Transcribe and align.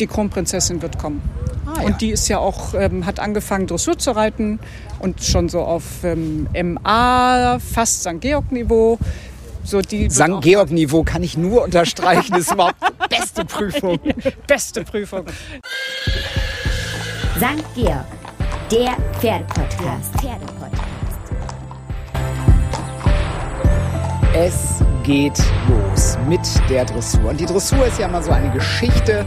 die 0.00 0.06
Kronprinzessin 0.06 0.82
wird 0.82 0.98
kommen. 0.98 1.22
Ah, 1.66 1.82
ja. 1.82 1.86
Und 1.86 2.00
die 2.00 2.10
ist 2.10 2.28
ja 2.28 2.38
auch, 2.38 2.74
ähm, 2.74 3.06
hat 3.06 3.20
angefangen 3.20 3.66
Dressur 3.66 3.98
zu 3.98 4.10
reiten 4.12 4.58
und 4.98 5.22
schon 5.22 5.48
so 5.48 5.60
auf 5.60 6.04
ähm, 6.04 6.48
MA, 6.52 7.58
fast 7.60 8.00
St. 8.02 8.20
Georg-Niveau. 8.20 8.98
So 9.62 9.80
die 9.82 10.08
St. 10.10 10.40
Georg-Niveau 10.40 11.04
kann 11.04 11.22
ich 11.22 11.36
nur 11.36 11.64
unterstreichen. 11.64 12.32
Das 12.32 12.40
ist 12.40 12.52
überhaupt 12.52 12.76
die 12.82 13.08
beste 13.16 13.44
Prüfung. 13.44 14.00
Beste 14.46 14.82
Prüfung. 14.84 15.26
St. 17.36 17.64
Georg, 17.74 18.06
der 18.70 18.96
Pferdepodcast. 19.20 20.12
Pferdepodcast. 20.18 20.60
Es 24.34 24.80
geht 25.02 25.38
los 25.68 26.16
mit 26.28 26.40
der 26.70 26.84
Dressur. 26.84 27.30
Und 27.30 27.40
die 27.40 27.46
Dressur 27.46 27.84
ist 27.86 27.98
ja 27.98 28.06
immer 28.06 28.22
so 28.22 28.30
eine 28.30 28.50
Geschichte. 28.50 29.26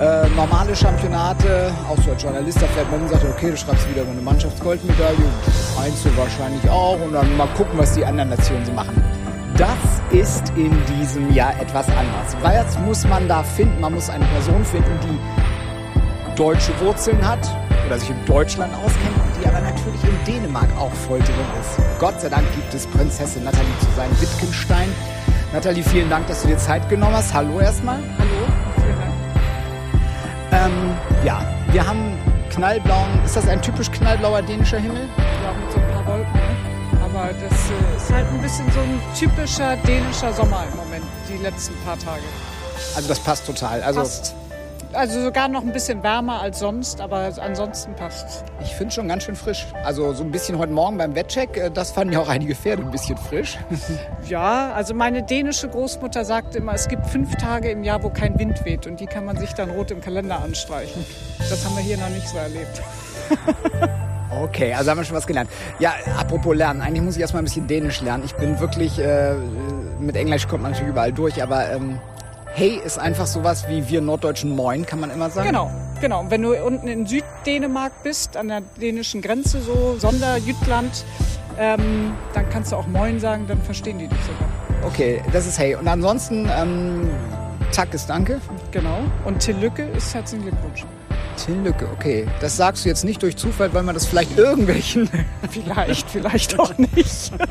Äh, 0.00 0.28
normale 0.36 0.76
Championate, 0.76 1.72
auch 1.90 2.00
so 2.04 2.12
als 2.12 2.22
Journalist, 2.22 2.62
da 2.62 2.66
fährt 2.68 2.88
man 2.88 3.08
sagt, 3.08 3.24
okay, 3.24 3.50
du 3.50 3.56
schreibst 3.56 3.88
wieder 3.90 4.02
über 4.02 4.12
eine 4.12 4.20
Mannschaftsgoldmedaille, 4.20 5.24
Einzel 5.76 6.16
wahrscheinlich 6.16 6.70
auch 6.70 7.00
und 7.00 7.14
dann 7.14 7.36
mal 7.36 7.48
gucken, 7.56 7.76
was 7.76 7.94
die 7.94 8.04
anderen 8.04 8.30
Nationen 8.30 8.64
so 8.64 8.70
machen. 8.70 9.02
Das 9.56 9.68
ist 10.12 10.50
in 10.50 10.70
diesem 10.86 11.32
Jahr 11.34 11.60
etwas 11.60 11.88
anders. 11.88 12.36
Jetzt 12.54 12.78
muss 12.78 13.04
man 13.08 13.26
da 13.26 13.42
finden, 13.42 13.80
man 13.80 13.94
muss 13.94 14.08
eine 14.08 14.24
Person 14.26 14.64
finden, 14.64 14.90
die 15.02 16.36
deutsche 16.36 16.78
Wurzeln 16.78 17.26
hat 17.26 17.40
oder 17.84 17.98
sich 17.98 18.10
in 18.10 18.24
Deutschland 18.24 18.72
auskennt 18.74 19.16
und 19.16 19.42
die 19.42 19.48
aber 19.48 19.60
natürlich 19.60 20.04
in 20.04 20.32
Dänemark 20.32 20.68
auch 20.78 20.92
voll 20.92 21.18
drin 21.18 21.34
ist. 21.60 21.84
Gott 21.98 22.20
sei 22.20 22.28
Dank 22.28 22.44
gibt 22.54 22.72
es 22.72 22.86
Prinzessin 22.86 23.42
Nathalie 23.42 23.78
zu 23.80 23.86
sein, 23.96 24.10
Wittgenstein. 24.20 24.88
Nathalie, 25.52 25.82
vielen 25.82 26.08
Dank, 26.08 26.28
dass 26.28 26.42
du 26.42 26.48
dir 26.48 26.58
Zeit 26.58 26.88
genommen 26.88 27.16
hast. 27.16 27.34
Hallo 27.34 27.58
erstmal. 27.58 27.98
Ähm, 30.58 30.96
ja, 31.24 31.40
wir 31.70 31.86
haben 31.86 32.18
knallblauen, 32.50 33.08
ist 33.24 33.36
das 33.36 33.46
ein 33.46 33.62
typisch 33.62 33.90
knallblauer 33.92 34.42
dänischer 34.42 34.78
Himmel? 34.78 35.08
Ja, 35.44 35.52
mit 35.52 35.72
so 35.72 35.78
ein 35.78 35.92
paar 35.92 36.06
Wolken. 36.06 36.32
Ne? 36.32 37.00
Aber 37.04 37.28
das 37.32 37.70
äh, 37.70 37.96
ist 37.96 38.12
halt 38.12 38.26
ein 38.26 38.42
bisschen 38.42 38.70
so 38.72 38.80
ein 38.80 39.00
typischer 39.16 39.76
dänischer 39.76 40.32
Sommer 40.32 40.64
im 40.70 40.76
Moment, 40.76 41.04
die 41.28 41.36
letzten 41.36 41.76
paar 41.84 41.96
Tage. 41.98 42.22
Also 42.96 43.08
das 43.08 43.20
passt 43.20 43.46
total. 43.46 43.82
Also 43.82 44.00
Passt. 44.00 44.34
Also 44.92 45.22
sogar 45.22 45.48
noch 45.48 45.62
ein 45.62 45.72
bisschen 45.72 46.02
wärmer 46.02 46.40
als 46.40 46.60
sonst, 46.60 47.00
aber 47.00 47.30
ansonsten 47.40 47.94
passt. 47.94 48.44
ich 48.62 48.74
finde 48.74 48.94
schon 48.94 49.06
ganz 49.08 49.24
schön 49.24 49.36
frisch. 49.36 49.66
Also 49.84 50.14
so 50.14 50.24
ein 50.24 50.30
bisschen 50.30 50.58
heute 50.58 50.72
Morgen 50.72 50.96
beim 50.96 51.14
Wettcheck, 51.14 51.56
äh, 51.56 51.70
das 51.70 51.92
fanden 51.92 52.14
ja 52.14 52.20
auch 52.20 52.28
einige 52.28 52.54
Pferde 52.54 52.82
ein 52.82 52.90
bisschen 52.90 53.16
frisch. 53.16 53.58
Ja, 54.28 54.72
also 54.72 54.94
meine 54.94 55.22
dänische 55.22 55.68
Großmutter 55.68 56.24
sagt 56.24 56.54
immer, 56.54 56.74
es 56.74 56.88
gibt 56.88 57.06
fünf 57.06 57.34
Tage 57.36 57.70
im 57.70 57.82
Jahr, 57.82 58.02
wo 58.02 58.10
kein 58.10 58.38
Wind 58.38 58.64
weht 58.64 58.86
und 58.86 59.00
die 59.00 59.06
kann 59.06 59.24
man 59.24 59.38
sich 59.38 59.54
dann 59.54 59.70
rot 59.70 59.90
im 59.90 60.00
Kalender 60.00 60.42
anstreichen. 60.42 61.04
Das 61.38 61.64
haben 61.64 61.76
wir 61.76 61.82
hier 61.82 61.96
noch 61.96 62.10
nicht 62.10 62.28
so 62.28 62.36
erlebt. 62.36 62.82
Okay, 64.30 64.74
also 64.74 64.90
haben 64.90 64.98
wir 64.98 65.04
schon 65.04 65.16
was 65.16 65.26
gelernt. 65.26 65.50
Ja, 65.78 65.94
apropos 66.18 66.54
lernen, 66.54 66.82
eigentlich 66.82 67.02
muss 67.02 67.14
ich 67.16 67.22
erstmal 67.22 67.42
ein 67.42 67.46
bisschen 67.46 67.66
Dänisch 67.66 68.02
lernen. 68.02 68.24
Ich 68.26 68.34
bin 68.34 68.60
wirklich, 68.60 68.98
äh, 68.98 69.34
mit 69.98 70.16
Englisch 70.16 70.46
kommt 70.46 70.62
man 70.62 70.72
natürlich 70.72 70.90
überall 70.92 71.12
durch, 71.12 71.42
aber 71.42 71.70
ähm, 71.70 71.98
hey 72.54 72.80
ist 72.84 72.98
einfach 72.98 73.26
sowas 73.26 73.66
wie 73.68 73.88
wir 73.88 74.00
Norddeutschen 74.00 74.54
Moin, 74.54 74.86
kann 74.86 75.00
man 75.00 75.10
immer 75.10 75.30
sagen. 75.30 75.46
Genau, 75.46 75.70
genau. 76.00 76.26
Wenn 76.28 76.42
du 76.42 76.54
unten 76.64 76.88
in 76.88 77.06
Süddänemark 77.06 77.92
bist, 78.02 78.36
an 78.36 78.48
der 78.48 78.62
dänischen 78.80 79.22
Grenze, 79.22 79.60
so 79.60 79.96
Sonderjütland, 79.98 81.04
ähm, 81.58 82.12
dann 82.34 82.48
kannst 82.50 82.72
du 82.72 82.76
auch 82.76 82.86
Moin 82.86 83.20
sagen, 83.20 83.46
dann 83.48 83.60
verstehen 83.62 83.98
die 83.98 84.08
dich 84.08 84.18
sogar. 84.22 84.48
Okay, 84.86 85.22
das 85.32 85.46
ist 85.46 85.58
hey. 85.58 85.74
Und 85.74 85.88
ansonsten, 85.88 86.48
ähm, 86.56 87.10
Tack 87.72 87.92
ist 87.94 88.08
Danke. 88.08 88.40
Genau. 88.70 89.00
Und 89.24 89.40
Till 89.40 89.56
Lücke 89.56 89.82
ist 89.82 90.14
herzlichen 90.14 90.42
Glückwunsch. 90.42 90.84
Till 91.36 91.56
Lücke, 91.56 91.86
okay. 91.92 92.26
Das 92.40 92.56
sagst 92.56 92.84
du 92.84 92.88
jetzt 92.88 93.04
nicht 93.04 93.22
durch 93.22 93.36
Zufall, 93.36 93.72
weil 93.72 93.82
man 93.82 93.94
das 93.94 94.06
vielleicht 94.06 94.36
irgendwelchen... 94.36 95.08
Vielleicht, 95.50 96.10
vielleicht 96.10 96.58
auch 96.58 96.76
nicht. 96.76 97.32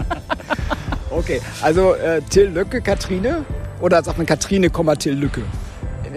Okay, 1.09 1.41
also 1.61 1.95
äh, 1.95 2.21
Till 2.21 2.49
Lücke, 2.49 2.79
Katrine? 2.79 3.43
Oder 3.79 4.03
sagt 4.03 4.17
man 4.17 4.25
Katrine, 4.25 4.69
Till 4.97 5.13
Lücke? 5.13 5.43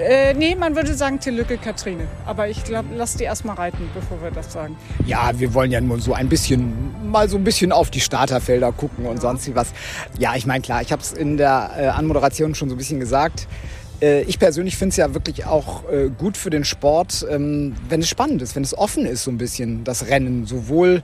äh, 0.00 0.34
nee, 0.34 0.54
man 0.54 0.74
würde 0.76 0.94
sagen 0.94 1.20
Till 1.20 1.34
Lücke, 1.34 1.58
Katrine. 1.58 2.06
Aber 2.26 2.48
ich 2.48 2.64
glaube, 2.64 2.88
lass 2.94 3.16
die 3.16 3.24
erstmal 3.24 3.56
reiten, 3.56 3.88
bevor 3.94 4.22
wir 4.22 4.30
das 4.30 4.52
sagen. 4.52 4.76
Ja, 5.06 5.32
wir 5.38 5.52
wollen 5.54 5.70
ja 5.70 5.80
nur 5.80 6.00
so 6.00 6.14
ein 6.14 6.28
bisschen, 6.28 7.10
mal 7.10 7.28
so 7.28 7.36
ein 7.36 7.44
bisschen 7.44 7.72
auf 7.72 7.90
die 7.90 8.00
Starterfelder 8.00 8.72
gucken 8.72 9.06
und 9.06 9.20
sonst 9.20 9.46
wie 9.46 9.54
was. 9.54 9.72
Ja, 10.18 10.34
ich 10.36 10.46
meine, 10.46 10.62
klar, 10.62 10.82
ich 10.82 10.92
habe 10.92 11.02
es 11.02 11.12
in 11.12 11.36
der 11.36 11.70
äh, 11.76 11.86
Anmoderation 11.88 12.54
schon 12.54 12.68
so 12.68 12.74
ein 12.74 12.78
bisschen 12.78 13.00
gesagt. 13.00 13.46
Äh, 14.00 14.22
ich 14.22 14.38
persönlich 14.38 14.76
finde 14.76 14.90
es 14.90 14.96
ja 14.96 15.12
wirklich 15.14 15.44
auch 15.44 15.88
äh, 15.90 16.08
gut 16.08 16.36
für 16.36 16.50
den 16.50 16.64
Sport, 16.64 17.26
ähm, 17.28 17.74
wenn 17.88 18.00
es 18.00 18.08
spannend 18.08 18.42
ist, 18.42 18.56
wenn 18.56 18.64
es 18.64 18.76
offen 18.76 19.04
ist, 19.04 19.24
so 19.24 19.30
ein 19.30 19.38
bisschen 19.38 19.84
das 19.84 20.08
Rennen. 20.08 20.46
Sowohl, 20.46 21.02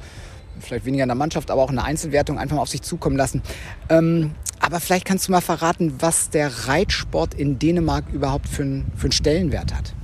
vielleicht 0.61 0.87
weniger 0.87 1.05
in 1.05 1.09
der 1.09 1.17
Mannschaft, 1.17 1.50
aber 1.50 1.62
auch 1.62 1.71
in 1.71 1.77
der 1.77 1.84
Einzelwertung 1.84 2.38
einfach 2.38 2.56
mal 2.56 2.62
auf 2.62 2.71
sich 2.71 2.83
zukommen 2.83 3.17
lassen. 3.17 3.43
Ähm, 3.91 4.33
aber 4.66 4.81
vielleicht 4.81 5.04
kannst 5.04 5.28
du 5.28 5.32
mal 5.32 5.41
verraten, 5.41 5.94
was 6.00 6.28
der 6.28 6.66
Reitsport 6.66 7.34
in 7.34 7.60
Dänemark 7.60 8.04
überhaupt 8.12 8.49
für 8.49 8.62
einen 8.62 8.91
für 8.97 9.04
einen 9.04 9.12
Stellenwert 9.12 9.72
hat. 9.72 9.94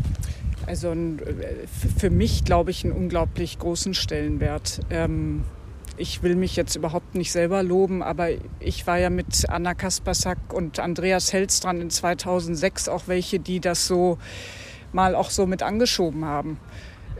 Also 0.67 0.91
ein, 0.91 1.19
äh, 1.19 1.67
für 1.99 2.11
mich, 2.11 2.45
glaube 2.45 2.71
ich, 2.71 2.85
einen 2.85 2.93
unglaublich 2.93 3.59
großen 3.59 3.93
Stellenwert. 3.93 4.79
Ähm, 4.89 5.43
ich 5.97 6.23
will 6.23 6.37
mich 6.37 6.55
jetzt 6.55 6.77
überhaupt 6.77 7.17
nicht 7.17 7.33
selber 7.33 7.65
loben, 7.65 8.05
aber 8.05 8.29
ich 8.61 8.87
war 8.87 8.99
ja 8.99 9.11
mit 9.11 9.49
Anna 9.49 9.75
Kaspersack 9.75 10.39
und 10.53 10.79
Andreas 10.79 11.33
Helstran 11.33 11.81
in 11.81 11.91
2006 11.91 12.89
auch 12.89 13.09
welche, 13.09 13.41
die 13.41 13.59
das 13.59 13.89
so 13.89 14.19
mal 14.93 15.17
auch 15.17 15.31
so 15.31 15.45
mit 15.45 15.65
angeschoben 15.65 16.25
haben. 16.25 16.59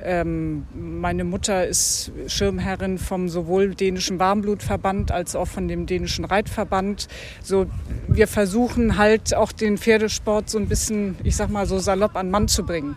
Ähm, 0.05 0.67
meine 0.75 1.23
Mutter 1.23 1.67
ist 1.67 2.11
Schirmherrin 2.27 2.99
vom 2.99 3.29
sowohl 3.29 3.75
dänischen 3.75 4.19
Warmblutverband 4.19 5.13
als 5.13 5.37
auch 5.37 5.47
von 5.47 5.69
dem 5.69 5.87
dänischen 5.87 6.25
Reitverband. 6.25 7.09
So, 7.43 7.67
wir 8.09 8.27
versuchen 8.27 8.99
halt 8.99 9.35
auch 9.35 9.53
den 9.53 9.79
Pferdesport 9.79 10.51
so 10.51 10.59
ein 10.59 10.69
bisschen, 10.69 11.17
ich 11.23 11.37
sag 11.37 11.51
mal 11.51 11.67
so 11.67 11.79
salopp 11.79 12.17
an 12.17 12.31
Mann 12.31 12.49
zu 12.49 12.65
bringen. 12.65 12.97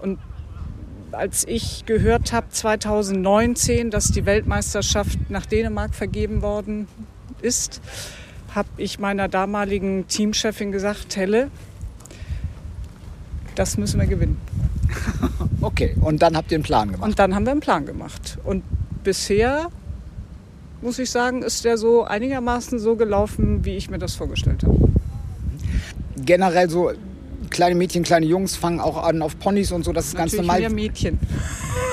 Und 0.00 0.18
als 1.12 1.46
ich 1.46 1.84
gehört 1.84 2.32
habe 2.32 2.48
2019, 2.48 3.90
dass 3.90 4.06
die 4.06 4.24
Weltmeisterschaft 4.24 5.30
nach 5.30 5.44
Dänemark 5.44 5.94
vergeben 5.94 6.40
worden 6.40 6.88
ist, 7.42 7.82
habe 8.54 8.68
ich 8.78 8.98
meiner 8.98 9.28
damaligen 9.28 10.06
Teamchefin 10.08 10.72
gesagt, 10.72 11.16
Helle, 11.16 11.50
das 13.54 13.76
müssen 13.76 14.00
wir 14.00 14.06
gewinnen. 14.06 14.38
Okay, 15.60 15.94
und 16.00 16.22
dann 16.22 16.36
habt 16.36 16.50
ihr 16.50 16.56
einen 16.56 16.64
Plan 16.64 16.90
gemacht. 16.90 17.08
Und 17.08 17.18
dann 17.20 17.34
haben 17.36 17.44
wir 17.46 17.52
einen 17.52 17.60
Plan 17.60 17.86
gemacht. 17.86 18.36
Und 18.42 18.64
bisher, 19.04 19.68
muss 20.80 20.98
ich 20.98 21.08
sagen, 21.08 21.42
ist 21.42 21.64
der 21.64 21.78
so 21.78 22.02
einigermaßen 22.02 22.80
so 22.80 22.96
gelaufen, 22.96 23.64
wie 23.64 23.76
ich 23.76 23.88
mir 23.88 23.98
das 23.98 24.16
vorgestellt 24.16 24.64
habe. 24.64 24.76
generell 26.16 26.68
so 26.68 26.90
kleine 27.50 27.74
Mädchen, 27.76 28.02
kleine 28.02 28.26
Jungs 28.26 28.56
fangen 28.56 28.80
auch 28.80 29.02
an 29.04 29.22
auf 29.22 29.38
Ponys 29.38 29.70
und 29.70 29.84
so, 29.84 29.92
das 29.92 30.06
ist 30.06 30.16
ganz 30.16 30.32
Natürlich 30.32 30.46
normal. 30.48 30.60
mehr 30.60 30.70
Mädchen. 30.70 31.18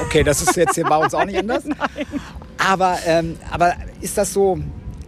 Okay, 0.05 0.23
das 0.23 0.41
ist 0.41 0.55
jetzt 0.55 0.73
hier 0.75 0.85
bei 0.85 0.97
uns 0.97 1.13
auch 1.13 1.25
nicht 1.25 1.37
anders. 1.39 1.63
Aber, 2.57 2.97
ähm, 3.05 3.35
aber 3.51 3.73
ist 4.01 4.17
das 4.17 4.33
so, 4.33 4.57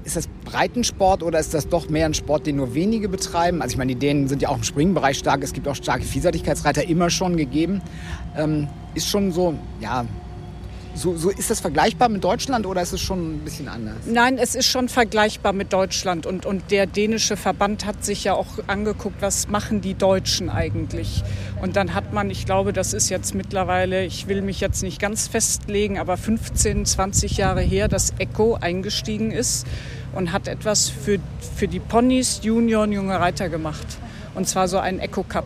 ist 0.03 0.17
das 0.17 0.27
Breitensport 0.51 1.23
oder 1.23 1.39
ist 1.39 1.53
das 1.53 1.69
doch 1.69 1.89
mehr 1.89 2.05
ein 2.05 2.13
Sport, 2.13 2.45
den 2.45 2.57
nur 2.57 2.73
wenige 2.73 3.07
betreiben? 3.07 3.61
Also 3.61 3.73
ich 3.73 3.77
meine, 3.77 3.93
die 3.93 3.99
Dänen 3.99 4.27
sind 4.27 4.41
ja 4.41 4.49
auch 4.49 4.57
im 4.57 4.63
Springbereich 4.63 5.17
stark, 5.17 5.43
es 5.43 5.53
gibt 5.53 5.67
auch 5.67 5.75
starke 5.75 6.03
Vielseitigkeitsreiter, 6.03 6.87
immer 6.87 7.09
schon 7.09 7.37
gegeben. 7.37 7.81
Ähm, 8.35 8.67
ist 8.93 9.07
schon 9.07 9.31
so, 9.31 9.53
ja, 9.79 10.05
so, 10.93 11.15
so 11.15 11.29
ist 11.29 11.49
das 11.49 11.59
vergleichbar 11.59 12.09
mit 12.09 12.23
Deutschland 12.23 12.65
oder 12.65 12.81
ist 12.81 12.93
es 12.93 13.01
schon 13.01 13.35
ein 13.35 13.39
bisschen 13.39 13.67
anders? 13.67 13.95
Nein, 14.05 14.37
es 14.37 14.55
ist 14.55 14.67
schon 14.67 14.89
vergleichbar 14.89 15.53
mit 15.53 15.71
Deutschland 15.71 16.25
und, 16.25 16.45
und 16.45 16.69
der 16.69 16.85
dänische 16.85 17.37
Verband 17.37 17.85
hat 17.85 18.03
sich 18.03 18.23
ja 18.23 18.33
auch 18.33 18.47
angeguckt, 18.67 19.21
was 19.21 19.47
machen 19.47 19.81
die 19.81 19.93
Deutschen 19.93 20.49
eigentlich. 20.49 21.23
Und 21.61 21.75
dann 21.75 21.93
hat 21.93 22.11
man, 22.13 22.29
ich 22.29 22.45
glaube, 22.45 22.73
das 22.73 22.93
ist 22.93 23.09
jetzt 23.09 23.33
mittlerweile, 23.33 24.05
ich 24.05 24.27
will 24.27 24.41
mich 24.41 24.59
jetzt 24.59 24.83
nicht 24.83 24.99
ganz 24.99 25.27
festlegen, 25.27 25.97
aber 25.97 26.17
15, 26.17 26.85
20 26.85 27.37
Jahre 27.37 27.61
her, 27.61 27.87
dass 27.87 28.13
Echo 28.17 28.55
eingestiegen 28.55 29.31
ist 29.31 29.65
und 30.13 30.31
hat 30.31 30.47
etwas 30.47 30.89
für, 30.89 31.19
für 31.55 31.67
die 31.67 31.79
Ponys, 31.79 32.41
Junior 32.43 32.83
und 32.83 32.91
junge 32.91 33.19
Reiter 33.19 33.49
gemacht. 33.49 33.85
Und 34.35 34.47
zwar 34.47 34.67
so 34.67 34.77
einen 34.77 34.99
Echo 34.99 35.23
Cup, 35.23 35.45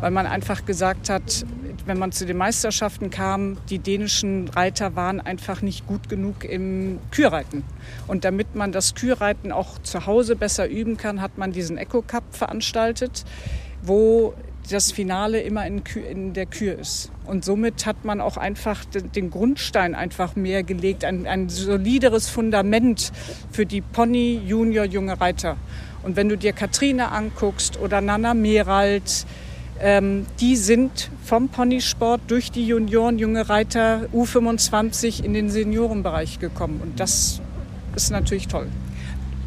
weil 0.00 0.10
man 0.10 0.26
einfach 0.26 0.64
gesagt 0.64 1.08
hat, 1.08 1.44
wenn 1.86 1.98
man 1.98 2.12
zu 2.12 2.26
den 2.26 2.36
Meisterschaften 2.36 3.10
kam, 3.10 3.56
die 3.70 3.78
dänischen 3.78 4.48
Reiter 4.48 4.96
waren 4.96 5.20
einfach 5.20 5.62
nicht 5.62 5.86
gut 5.86 6.08
genug 6.08 6.44
im 6.44 6.98
Kürreiten. 7.10 7.64
Und 8.06 8.24
damit 8.24 8.54
man 8.54 8.72
das 8.72 8.94
Kürreiten 8.94 9.52
auch 9.52 9.78
zu 9.82 10.06
Hause 10.06 10.36
besser 10.36 10.68
üben 10.68 10.96
kann, 10.96 11.22
hat 11.22 11.38
man 11.38 11.52
diesen 11.52 11.78
Echo 11.78 12.02
Cup 12.02 12.24
veranstaltet, 12.32 13.24
wo 13.82 14.34
das 14.68 14.90
Finale 14.90 15.40
immer 15.42 15.64
in, 15.64 15.82
in 16.10 16.32
der 16.32 16.46
Kür 16.46 16.76
ist. 16.78 17.10
Und 17.24 17.44
somit 17.44 17.86
hat 17.86 18.04
man 18.04 18.20
auch 18.20 18.36
einfach 18.36 18.84
den, 18.84 19.12
den 19.12 19.30
Grundstein 19.30 19.94
einfach 19.94 20.34
mehr 20.34 20.64
gelegt, 20.64 21.04
ein, 21.04 21.26
ein 21.26 21.48
solideres 21.48 22.28
Fundament 22.28 23.12
für 23.52 23.64
die 23.64 23.80
Pony 23.80 24.40
Junior 24.44 24.84
junge 24.84 25.20
Reiter. 25.20 25.56
Und 26.02 26.16
wenn 26.16 26.28
du 26.28 26.36
dir 26.36 26.52
Katrine 26.52 27.12
anguckst 27.12 27.78
oder 27.80 28.00
Nana 28.00 28.34
Merald, 28.34 29.26
Ähm, 29.80 30.26
die 30.40 30.56
sind 30.56 31.10
vom 31.24 31.48
Ponysport 31.48 32.20
durch 32.28 32.50
die 32.50 32.66
Junioren, 32.66 33.18
junge 33.18 33.48
Reiter 33.48 34.06
U25 34.14 35.22
in 35.22 35.34
den 35.34 35.50
Seniorenbereich 35.50 36.38
gekommen. 36.38 36.80
Und 36.82 36.98
das 37.00 37.40
ist 37.94 38.10
natürlich 38.10 38.48
toll 38.48 38.68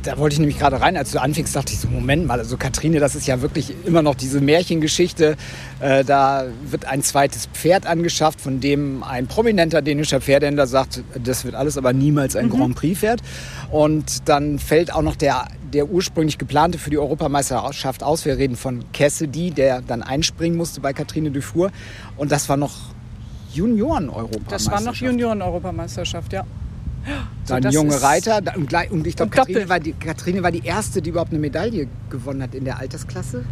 da 0.03 0.17
wollte 0.17 0.33
ich 0.33 0.39
nämlich 0.39 0.57
gerade 0.57 0.79
rein, 0.79 0.95
als 0.95 1.11
du 1.11 1.21
anfingst, 1.21 1.55
dachte 1.55 1.73
ich 1.73 1.79
so, 1.79 1.87
Moment 1.87 2.25
mal, 2.25 2.39
also 2.39 2.55
Katrine, 2.57 2.99
das 2.99 3.15
ist 3.15 3.27
ja 3.27 3.41
wirklich 3.41 3.73
immer 3.85 4.01
noch 4.01 4.15
diese 4.15 4.39
Märchengeschichte. 4.39 5.35
Äh, 5.81 6.05
da 6.05 6.45
wird 6.69 6.85
ein 6.85 7.03
zweites 7.03 7.47
Pferd 7.47 7.85
angeschafft, 7.85 8.39
von 8.39 8.61
dem 8.61 9.03
ein 9.03 9.27
prominenter 9.27 9.81
dänischer 9.81 10.21
Pferdehändler 10.21 10.67
sagt, 10.67 11.03
das 11.21 11.43
wird 11.43 11.55
alles 11.55 11.77
aber 11.77 11.91
niemals 11.91 12.35
ein 12.35 12.45
mhm. 12.45 12.51
Grand 12.51 12.75
Prix-Pferd. 12.75 13.21
Und 13.71 14.29
dann 14.29 14.57
fällt 14.59 14.93
auch 14.93 15.01
noch 15.01 15.15
der, 15.15 15.47
der 15.73 15.89
ursprünglich 15.89 16.37
geplante 16.37 16.77
für 16.77 16.89
die 16.89 16.97
Europameisterschaft 16.97 18.03
aus. 18.03 18.25
Wir 18.25 18.37
reden 18.37 18.55
von 18.55 18.83
Cassidy, 18.91 19.51
der 19.51 19.81
dann 19.81 20.03
einspringen 20.03 20.57
musste 20.57 20.81
bei 20.81 20.93
Katrine 20.93 21.31
Dufour. 21.31 21.71
Und 22.17 22.31
das 22.31 22.49
war 22.49 22.57
noch 22.57 22.73
Junioren-Europameisterschaft. 23.53 24.51
Das 24.51 24.71
war 24.71 24.81
noch 24.81 24.95
Junioren-Europameisterschaft, 24.95 26.33
ja. 26.33 26.45
Dann 27.47 27.63
so, 27.63 27.69
junge 27.69 28.01
Reiter. 28.01 28.41
Und, 28.55 28.73
und 28.91 29.07
ich 29.07 29.15
glaube, 29.15 29.69
war 29.69 29.79
die, 29.79 29.93
Kathrine 29.93 30.43
war 30.43 30.51
die 30.51 30.65
erste, 30.65 31.01
die 31.01 31.09
überhaupt 31.09 31.31
eine 31.31 31.39
Medaille 31.39 31.87
gewonnen 32.09 32.43
hat 32.43 32.53
in 32.53 32.65
der 32.65 32.79
Altersklasse. 32.79 33.45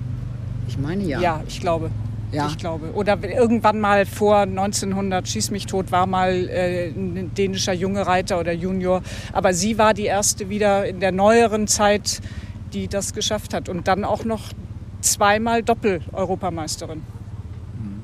Ich 0.67 0.77
meine 0.77 1.03
ja. 1.03 1.19
Ja, 1.21 1.43
ich 1.47 1.59
glaube. 1.59 1.89
Ja. 2.31 2.47
Ich 2.47 2.57
glaube. 2.57 2.91
Oder 2.93 3.17
irgendwann 3.23 3.79
mal 3.79 4.05
vor 4.05 4.39
1900, 4.39 5.27
schieß 5.27 5.51
mich 5.51 5.65
tot, 5.65 5.91
war 5.91 6.05
mal 6.07 6.49
äh, 6.49 6.89
ein 6.89 7.31
dänischer 7.33 7.73
junge 7.73 8.05
Reiter 8.05 8.39
oder 8.39 8.51
Junior. 8.51 9.01
Aber 9.31 9.53
sie 9.53 9.77
war 9.77 9.93
die 9.93 10.05
erste 10.05 10.49
wieder 10.49 10.85
in 10.85 10.99
der 10.99 11.11
neueren 11.11 11.67
Zeit, 11.67 12.21
die 12.73 12.87
das 12.87 13.13
geschafft 13.13 13.53
hat. 13.53 13.69
Und 13.69 13.87
dann 13.87 14.03
auch 14.03 14.25
noch 14.25 14.51
zweimal 15.01 15.63
Doppel-Europameisterin. 15.63 17.01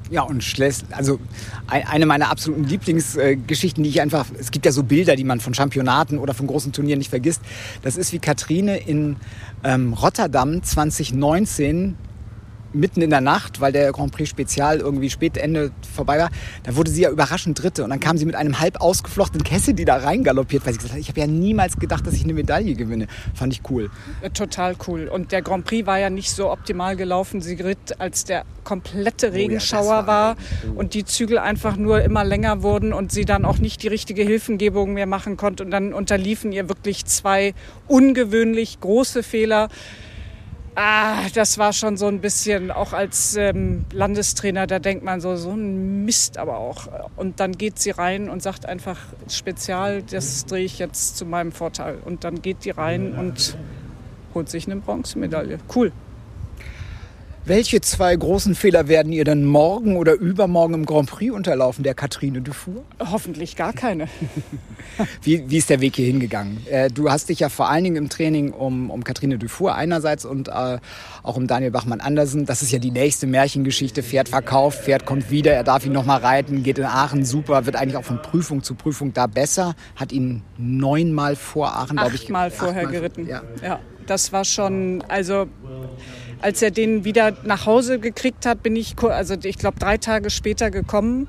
Ja, 0.09 0.21
und 0.21 0.43
Schleswig, 0.43 0.89
also 0.91 1.19
eine 1.67 2.05
meiner 2.05 2.29
absoluten 2.29 2.65
Lieblingsgeschichten, 2.65 3.83
die 3.83 3.89
ich 3.89 3.99
einfach, 3.99 4.27
es 4.37 4.51
gibt 4.51 4.65
ja 4.65 4.71
so 4.71 4.83
Bilder, 4.83 5.15
die 5.15 5.23
man 5.23 5.39
von 5.39 5.55
Championaten 5.55 6.19
oder 6.19 6.35
von 6.35 6.45
großen 6.45 6.71
Turnieren 6.71 6.99
nicht 6.99 7.09
vergisst. 7.09 7.41
Das 7.81 7.97
ist 7.97 8.13
wie 8.13 8.19
Katrine 8.19 8.77
in 8.77 9.15
ähm, 9.63 9.93
Rotterdam 9.93 10.61
2019 10.61 11.95
mitten 12.73 13.01
in 13.01 13.09
der 13.09 13.21
Nacht, 13.21 13.61
weil 13.61 13.71
der 13.71 13.91
Grand 13.91 14.11
Prix 14.11 14.29
Spezial 14.29 14.79
irgendwie 14.79 15.09
spät 15.09 15.37
Ende 15.37 15.71
vorbei 15.95 16.19
war, 16.19 16.29
da 16.63 16.75
wurde 16.75 16.91
sie 16.91 17.01
ja 17.03 17.09
überraschend 17.09 17.61
Dritte. 17.61 17.83
Und 17.83 17.89
dann 17.89 17.99
kam 17.99 18.17
sie 18.17 18.25
mit 18.25 18.35
einem 18.35 18.59
halb 18.59 18.81
ausgeflochtenen 18.81 19.43
Kessel, 19.43 19.73
die 19.73 19.85
da 19.85 19.97
reingaloppiert, 19.97 20.65
weil 20.65 20.73
sie 20.73 20.77
gesagt 20.77 20.93
hat, 20.93 20.99
ich 20.99 21.09
habe 21.09 21.19
ja 21.19 21.27
niemals 21.27 21.77
gedacht, 21.77 22.05
dass 22.05 22.13
ich 22.13 22.23
eine 22.23 22.33
Medaille 22.33 22.75
gewinne. 22.75 23.07
Fand 23.33 23.53
ich 23.53 23.61
cool. 23.69 23.89
Total 24.33 24.75
cool. 24.87 25.07
Und 25.07 25.31
der 25.31 25.41
Grand 25.41 25.65
Prix 25.65 25.85
war 25.85 25.99
ja 25.99 26.09
nicht 26.09 26.31
so 26.31 26.51
optimal 26.51 26.95
gelaufen. 26.95 27.41
Sie 27.41 27.55
ritt, 27.55 27.99
als 27.99 28.23
der 28.23 28.45
komplette 28.63 29.33
Regenschauer 29.33 29.81
oh 29.81 29.85
ja, 29.85 30.07
war, 30.07 30.07
war 30.07 30.35
oh. 30.67 30.79
und 30.79 30.93
die 30.93 31.05
Zügel 31.05 31.37
einfach 31.37 31.75
nur 31.75 32.01
immer 32.01 32.23
länger 32.23 32.63
wurden 32.63 32.93
und 32.93 33.11
sie 33.11 33.25
dann 33.25 33.45
auch 33.45 33.57
nicht 33.57 33.83
die 33.83 33.87
richtige 33.87 34.23
Hilfengebung 34.23 34.93
mehr 34.93 35.05
machen 35.05 35.37
konnte. 35.37 35.63
Und 35.63 35.71
dann 35.71 35.93
unterliefen 35.93 36.51
ihr 36.51 36.69
wirklich 36.69 37.05
zwei 37.05 37.53
ungewöhnlich 37.87 38.79
große 38.79 39.23
Fehler. 39.23 39.69
Ah, 40.75 41.29
das 41.35 41.57
war 41.59 41.71
schon 41.71 41.97
so 41.97 42.07
ein 42.07 42.19
bisschen, 42.19 42.71
auch 42.71 42.93
als 42.93 43.35
ähm, 43.35 43.85
Landestrainer, 43.91 44.65
da 44.65 44.79
denkt 44.79 45.03
man 45.03 45.21
so, 45.21 45.35
so 45.35 45.51
ein 45.51 46.03
Mist 46.05 46.37
aber 46.37 46.57
auch. 46.57 46.87
Und 47.15 47.39
dann 47.39 47.51
geht 47.51 47.77
sie 47.79 47.91
rein 47.91 48.29
und 48.29 48.41
sagt 48.41 48.65
einfach, 48.65 48.97
Spezial, 49.29 50.01
das 50.01 50.45
drehe 50.45 50.65
ich 50.65 50.79
jetzt 50.79 51.17
zu 51.17 51.25
meinem 51.25 51.51
Vorteil. 51.51 51.97
Und 52.03 52.23
dann 52.23 52.41
geht 52.41 52.65
die 52.65 52.71
rein 52.71 53.13
und 53.13 53.55
holt 54.33 54.49
sich 54.49 54.65
eine 54.65 54.77
Bronzemedaille. 54.77 55.59
Cool. 55.73 55.91
Welche 57.45 57.81
zwei 57.81 58.15
großen 58.15 58.55
Fehler 58.55 58.87
werden 58.87 59.11
ihr 59.11 59.25
dann 59.25 59.43
morgen 59.43 59.97
oder 59.97 60.13
übermorgen 60.13 60.75
im 60.75 60.85
Grand 60.85 61.09
Prix 61.09 61.33
unterlaufen, 61.33 61.83
der 61.83 61.93
Katrine 61.93 62.41
Dufour? 62.41 62.85
Hoffentlich 63.01 63.57
gar 63.57 63.73
keine. 63.73 64.07
wie, 65.21 65.49
wie 65.49 65.57
ist 65.57 65.69
der 65.69 65.81
Weg 65.81 65.97
hier 65.97 66.05
hingegangen? 66.05 66.65
Äh, 66.67 66.89
du 66.89 67.11
hast 67.11 67.27
dich 67.27 67.41
ja 67.41 67.49
vor 67.49 67.69
allen 67.69 67.83
Dingen 67.83 67.97
im 67.97 68.07
Training 68.07 68.53
um, 68.53 68.89
um 68.89 69.03
Katrine 69.03 69.37
Dufour 69.37 69.75
einerseits 69.75 70.23
und 70.23 70.47
äh, 70.47 70.77
auch 71.21 71.35
um 71.35 71.47
Daniel 71.47 71.71
Bachmann-Andersen. 71.71 72.45
Das 72.45 72.61
ist 72.61 72.71
ja 72.71 72.79
die 72.79 72.91
nächste 72.91 73.27
Märchengeschichte. 73.27 74.03
Pferd 74.03 74.29
verkauft, 74.29 74.85
Pferd 74.85 75.05
kommt 75.05 75.29
wieder, 75.29 75.51
er 75.51 75.65
darf 75.65 75.85
ihn 75.85 75.91
nochmal 75.91 76.21
reiten, 76.21 76.63
geht 76.63 76.77
in 76.77 76.85
Aachen 76.85 77.25
super, 77.25 77.65
wird 77.65 77.75
eigentlich 77.75 77.97
auch 77.97 78.05
von 78.05 78.21
Prüfung 78.21 78.63
zu 78.63 78.75
Prüfung 78.75 79.11
da 79.11 79.27
besser. 79.27 79.75
Hat 79.97 80.13
ihn 80.13 80.43
neunmal 80.57 81.35
vor 81.35 81.75
Aachen, 81.75 81.97
glaube 81.97 82.15
ich. 82.15 82.23
Achtmal 82.23 82.51
vorher 82.51 82.83
achtmal 82.83 82.93
geritten. 82.93 83.27
Ja. 83.27 83.41
ja, 83.61 83.79
das 84.05 84.31
war 84.31 84.45
schon, 84.45 85.03
also 85.09 85.47
als 86.41 86.61
er 86.61 86.71
den 86.71 87.05
wieder 87.05 87.35
nach 87.43 87.65
Hause 87.65 87.99
gekriegt 87.99 88.45
hat, 88.45 88.63
bin 88.63 88.75
ich, 88.75 88.95
also 89.01 89.35
ich 89.43 89.57
glaube, 89.57 89.79
drei 89.79 89.97
Tage 89.97 90.29
später 90.29 90.71
gekommen. 90.71 91.27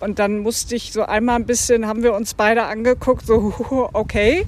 Und 0.00 0.18
dann 0.18 0.38
musste 0.38 0.74
ich 0.74 0.92
so 0.92 1.02
einmal 1.02 1.36
ein 1.36 1.46
bisschen, 1.46 1.86
haben 1.86 2.02
wir 2.02 2.14
uns 2.14 2.34
beide 2.34 2.64
angeguckt, 2.64 3.26
so 3.26 3.54
okay. 3.92 4.46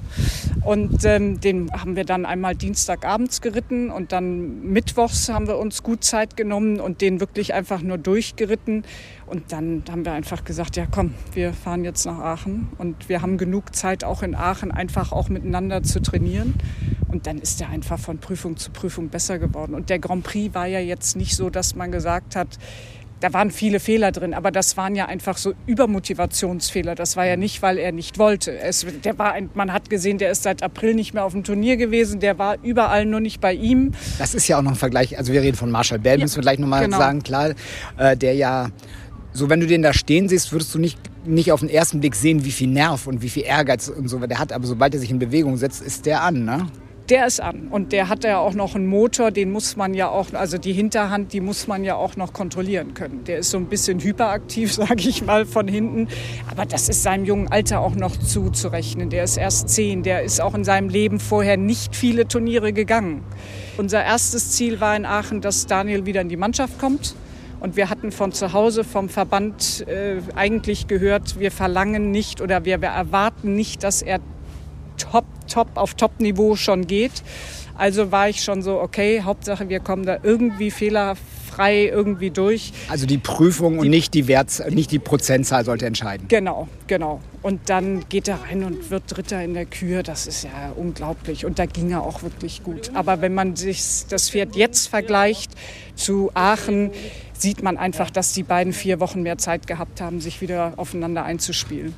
Und 0.63 1.05
ähm, 1.05 1.39
den 1.39 1.71
haben 1.71 1.95
wir 1.95 2.03
dann 2.03 2.25
einmal 2.25 2.55
Dienstagabends 2.55 3.41
geritten 3.41 3.89
und 3.89 4.11
dann 4.11 4.61
Mittwochs 4.63 5.29
haben 5.29 5.47
wir 5.47 5.57
uns 5.57 5.83
gut 5.83 6.03
Zeit 6.03 6.35
genommen 6.35 6.79
und 6.79 7.01
den 7.01 7.19
wirklich 7.19 7.53
einfach 7.53 7.81
nur 7.81 7.97
durchgeritten. 7.97 8.83
Und 9.25 9.51
dann 9.51 9.83
haben 9.89 10.05
wir 10.05 10.11
einfach 10.11 10.43
gesagt, 10.43 10.75
ja 10.75 10.85
komm, 10.89 11.13
wir 11.33 11.53
fahren 11.53 11.83
jetzt 11.83 12.05
nach 12.05 12.19
Aachen 12.19 12.69
und 12.77 13.09
wir 13.09 13.21
haben 13.21 13.37
genug 13.37 13.75
Zeit 13.75 14.03
auch 14.03 14.21
in 14.21 14.35
Aachen 14.35 14.71
einfach 14.71 15.11
auch 15.11 15.29
miteinander 15.29 15.83
zu 15.83 16.01
trainieren. 16.01 16.55
Und 17.07 17.25
dann 17.25 17.39
ist 17.39 17.59
er 17.61 17.69
einfach 17.69 17.97
von 17.97 18.19
Prüfung 18.19 18.57
zu 18.57 18.69
Prüfung 18.71 19.09
besser 19.09 19.39
geworden. 19.39 19.73
Und 19.73 19.89
der 19.89 19.99
Grand 19.99 20.23
Prix 20.23 20.53
war 20.53 20.67
ja 20.67 20.79
jetzt 20.79 21.15
nicht 21.15 21.35
so, 21.35 21.49
dass 21.49 21.75
man 21.75 21.91
gesagt 21.91 22.35
hat, 22.35 22.59
da 23.19 23.33
waren 23.33 23.51
viele 23.51 23.79
Fehler 23.79 24.11
drin, 24.11 24.33
aber 24.33 24.51
das 24.51 24.77
waren 24.77 24.95
ja 24.95 25.05
einfach 25.07 25.37
so 25.37 25.53
Übermotivationsfehler. 25.67 26.95
Das 26.95 27.17
war 27.17 27.25
ja 27.25 27.35
nicht, 27.35 27.61
weil 27.61 27.77
er 27.77 27.91
nicht 27.91 28.17
wollte. 28.17 28.57
Es, 28.57 28.85
der 29.03 29.17
war 29.17 29.33
ein, 29.33 29.49
man 29.53 29.73
hat 29.73 29.89
gesehen, 29.89 30.17
der 30.17 30.31
ist 30.31 30.43
seit 30.43 30.63
April 30.63 30.95
nicht 30.95 31.13
mehr 31.13 31.25
auf 31.25 31.33
dem 31.33 31.43
Turnier 31.43 31.77
gewesen. 31.77 32.19
Der 32.19 32.39
war 32.39 32.57
überall 32.63 33.05
nur 33.05 33.19
nicht 33.19 33.41
bei 33.41 33.53
ihm. 33.53 33.91
Das 34.17 34.33
ist 34.33 34.47
ja 34.47 34.57
auch 34.57 34.61
noch 34.61 34.71
ein 34.71 34.77
Vergleich. 34.77 35.17
Also 35.17 35.33
wir 35.33 35.41
reden 35.41 35.57
von 35.57 35.69
Marshall 35.71 35.99
Bell, 35.99 36.19
ja, 36.19 36.25
müssen 36.25 36.37
wir 36.37 36.43
gleich 36.43 36.59
nochmal 36.59 36.85
genau. 36.85 36.97
sagen. 36.97 37.23
Klar, 37.23 37.53
äh, 37.97 38.15
der 38.15 38.33
ja 38.35 38.69
so 39.31 39.49
wenn 39.49 39.59
du 39.59 39.67
den 39.67 39.81
da 39.81 39.93
stehen 39.93 40.27
siehst, 40.27 40.51
würdest 40.51 40.73
du 40.73 40.79
nicht, 40.79 40.99
nicht 41.25 41.51
auf 41.51 41.59
den 41.59 41.69
ersten 41.69 41.99
Blick 41.99 42.15
sehen, 42.15 42.45
wie 42.45 42.51
viel 42.51 42.67
Nerv 42.67 43.07
und 43.07 43.21
wie 43.21 43.29
viel 43.29 43.43
Ehrgeiz 43.43 43.87
und 43.87 44.07
so 44.07 44.17
der 44.19 44.39
hat. 44.39 44.51
Aber 44.51 44.65
sobald 44.65 44.93
er 44.93 44.99
sich 44.99 45.11
in 45.11 45.19
Bewegung 45.19 45.57
setzt, 45.57 45.81
ist 45.81 46.05
der 46.05 46.23
an, 46.23 46.45
ne? 46.45 46.67
Der 47.09 47.25
ist 47.25 47.41
an. 47.41 47.67
Und 47.69 47.91
der 47.91 48.09
hat 48.09 48.23
ja 48.23 48.37
auch 48.37 48.53
noch 48.53 48.75
einen 48.75 48.87
Motor, 48.87 49.31
den 49.31 49.51
muss 49.51 49.75
man 49.75 49.93
ja 49.93 50.09
auch, 50.09 50.33
also 50.33 50.57
die 50.57 50.73
Hinterhand, 50.73 51.33
die 51.33 51.41
muss 51.41 51.67
man 51.67 51.83
ja 51.83 51.95
auch 51.95 52.15
noch 52.15 52.33
kontrollieren 52.33 52.93
können. 52.93 53.23
Der 53.23 53.39
ist 53.39 53.49
so 53.49 53.57
ein 53.57 53.65
bisschen 53.65 53.99
hyperaktiv, 53.99 54.73
sage 54.73 55.09
ich 55.09 55.23
mal, 55.25 55.45
von 55.45 55.67
hinten. 55.67 56.07
Aber 56.49 56.65
das 56.65 56.89
ist 56.89 57.03
seinem 57.03 57.25
jungen 57.25 57.47
Alter 57.47 57.79
auch 57.79 57.95
noch 57.95 58.15
zuzurechnen. 58.17 59.09
Der 59.09 59.23
ist 59.23 59.37
erst 59.37 59.69
zehn, 59.69 60.03
der 60.03 60.23
ist 60.23 60.39
auch 60.41 60.53
in 60.53 60.63
seinem 60.63 60.89
Leben 60.89 61.19
vorher 61.19 61.57
nicht 61.57 61.95
viele 61.95 62.27
Turniere 62.27 62.73
gegangen. 62.73 63.23
Unser 63.77 64.03
erstes 64.03 64.51
Ziel 64.51 64.79
war 64.79 64.95
in 64.95 65.05
Aachen, 65.05 65.41
dass 65.41 65.65
Daniel 65.65 66.05
wieder 66.05 66.21
in 66.21 66.29
die 66.29 66.37
Mannschaft 66.37 66.79
kommt. 66.79 67.15
Und 67.59 67.75
wir 67.75 67.89
hatten 67.89 68.11
von 68.11 68.31
zu 68.31 68.53
Hause 68.53 68.83
vom 68.83 69.09
Verband 69.09 69.85
äh, 69.87 70.21
eigentlich 70.35 70.87
gehört, 70.87 71.39
wir 71.39 71.51
verlangen 71.51 72.11
nicht 72.11 72.39
oder 72.39 72.63
wir, 72.63 72.81
wir 72.81 72.89
erwarten 72.89 73.53
nicht, 73.53 73.83
dass 73.83 74.01
er 74.01 74.19
top, 74.97 75.25
top, 75.49 75.69
auf 75.75 75.95
Top-Niveau 75.95 76.55
schon 76.55 76.87
geht. 76.87 77.23
Also 77.79 78.11
war 78.11 78.27
ich 78.27 78.43
schon 78.43 78.61
so, 78.61 78.81
okay, 78.81 79.21
Hauptsache 79.23 79.69
wir 79.69 79.79
kommen 79.79 80.05
da 80.05 80.17
irgendwie 80.21 80.69
fehlerfrei 80.69 81.85
irgendwie 81.85 82.29
durch. 82.29 82.73
Also 82.89 83.05
die 83.05 83.17
Prüfung 83.17 83.75
die, 83.75 83.79
und 83.79 83.89
nicht 83.89 84.13
die, 84.13 84.27
Wert, 84.27 84.61
nicht 84.69 84.91
die 84.91 84.99
Prozentzahl 84.99 85.63
sollte 85.63 85.85
entscheiden. 85.85 86.27
Genau, 86.27 86.67
genau. 86.87 87.21
Und 87.41 87.69
dann 87.69 88.03
geht 88.09 88.27
er 88.27 88.41
rein 88.43 88.65
und 88.65 88.89
wird 88.89 89.03
Dritter 89.07 89.41
in 89.41 89.53
der 89.53 89.65
Kür. 89.65 90.03
Das 90.03 90.27
ist 90.27 90.43
ja 90.43 90.73
unglaublich. 90.75 91.45
Und 91.45 91.57
da 91.57 91.65
ging 91.67 91.91
er 91.91 92.03
auch 92.03 92.21
wirklich 92.21 92.63
gut. 92.63 92.91
Aber 92.95 93.21
wenn 93.21 93.33
man 93.33 93.55
sich 93.55 93.81
das 94.09 94.29
Pferd 94.29 94.57
jetzt 94.57 94.87
vergleicht 94.87 95.51
zu 95.95 96.31
Aachen, 96.33 96.91
sieht 97.31 97.63
man 97.63 97.77
einfach, 97.77 98.09
dass 98.09 98.33
die 98.33 98.43
beiden 98.43 98.73
vier 98.73 98.99
Wochen 98.99 99.21
mehr 99.21 99.37
Zeit 99.37 99.67
gehabt 99.67 100.01
haben, 100.01 100.19
sich 100.19 100.41
wieder 100.41 100.73
aufeinander 100.75 101.23
einzuspielen. 101.23 101.95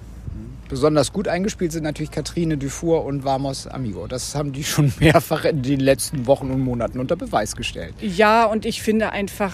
Besonders 0.71 1.11
gut 1.11 1.27
eingespielt 1.27 1.73
sind 1.73 1.83
natürlich 1.83 2.11
Katrine 2.11 2.57
Dufour 2.57 3.03
und 3.03 3.25
Vamos 3.25 3.67
Amigo. 3.67 4.07
Das 4.07 4.35
haben 4.35 4.53
die 4.53 4.63
schon 4.63 4.93
mehrfach 5.01 5.43
in 5.43 5.63
den 5.63 5.81
letzten 5.81 6.27
Wochen 6.27 6.49
und 6.49 6.61
Monaten 6.61 6.97
unter 6.97 7.17
Beweis 7.17 7.57
gestellt. 7.57 7.93
Ja, 7.99 8.45
und 8.45 8.65
ich 8.65 8.81
finde 8.81 9.11
einfach 9.11 9.53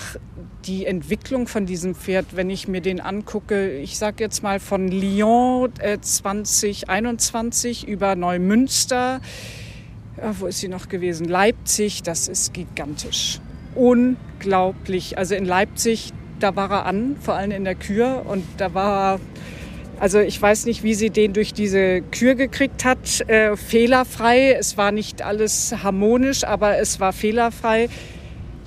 die 0.65 0.85
Entwicklung 0.85 1.47
von 1.47 1.65
diesem 1.65 1.95
Pferd, 1.95 2.35
wenn 2.35 2.51
ich 2.51 2.67
mir 2.67 2.81
den 2.81 3.01
angucke, 3.01 3.79
ich 3.79 3.97
sage 3.97 4.23
jetzt 4.23 4.43
mal 4.43 4.59
von 4.59 4.89
Lyon 4.89 5.71
äh, 5.79 5.99
2021 5.99 7.87
über 7.87 8.15
Neumünster, 8.15 9.19
ja, 10.17 10.39
wo 10.39 10.45
ist 10.45 10.59
sie 10.59 10.67
noch 10.67 10.87
gewesen? 10.87 11.27
Leipzig, 11.27 12.03
das 12.03 12.27
ist 12.27 12.53
gigantisch. 12.53 13.39
Unglaublich. 13.73 15.17
Also 15.17 15.33
in 15.33 15.45
Leipzig, 15.45 16.13
da 16.39 16.55
war 16.55 16.69
er 16.69 16.85
an, 16.85 17.15
vor 17.19 17.33
allem 17.33 17.49
in 17.49 17.63
der 17.63 17.73
Kür 17.73 18.23
und 18.27 18.43
da 18.57 18.75
war 18.75 19.15
er 19.15 19.19
also 19.99 20.19
ich 20.19 20.39
weiß 20.39 20.65
nicht, 20.65 20.83
wie 20.83 20.93
sie 20.93 21.09
den 21.09 21.33
durch 21.33 21.53
diese 21.53 22.01
Kür 22.01 22.35
gekriegt 22.35 22.85
hat. 22.85 23.21
Äh, 23.27 23.55
fehlerfrei. 23.57 24.53
Es 24.53 24.77
war 24.77 24.91
nicht 24.91 25.21
alles 25.21 25.73
harmonisch, 25.83 26.43
aber 26.43 26.77
es 26.77 26.99
war 26.99 27.13
fehlerfrei. 27.13 27.89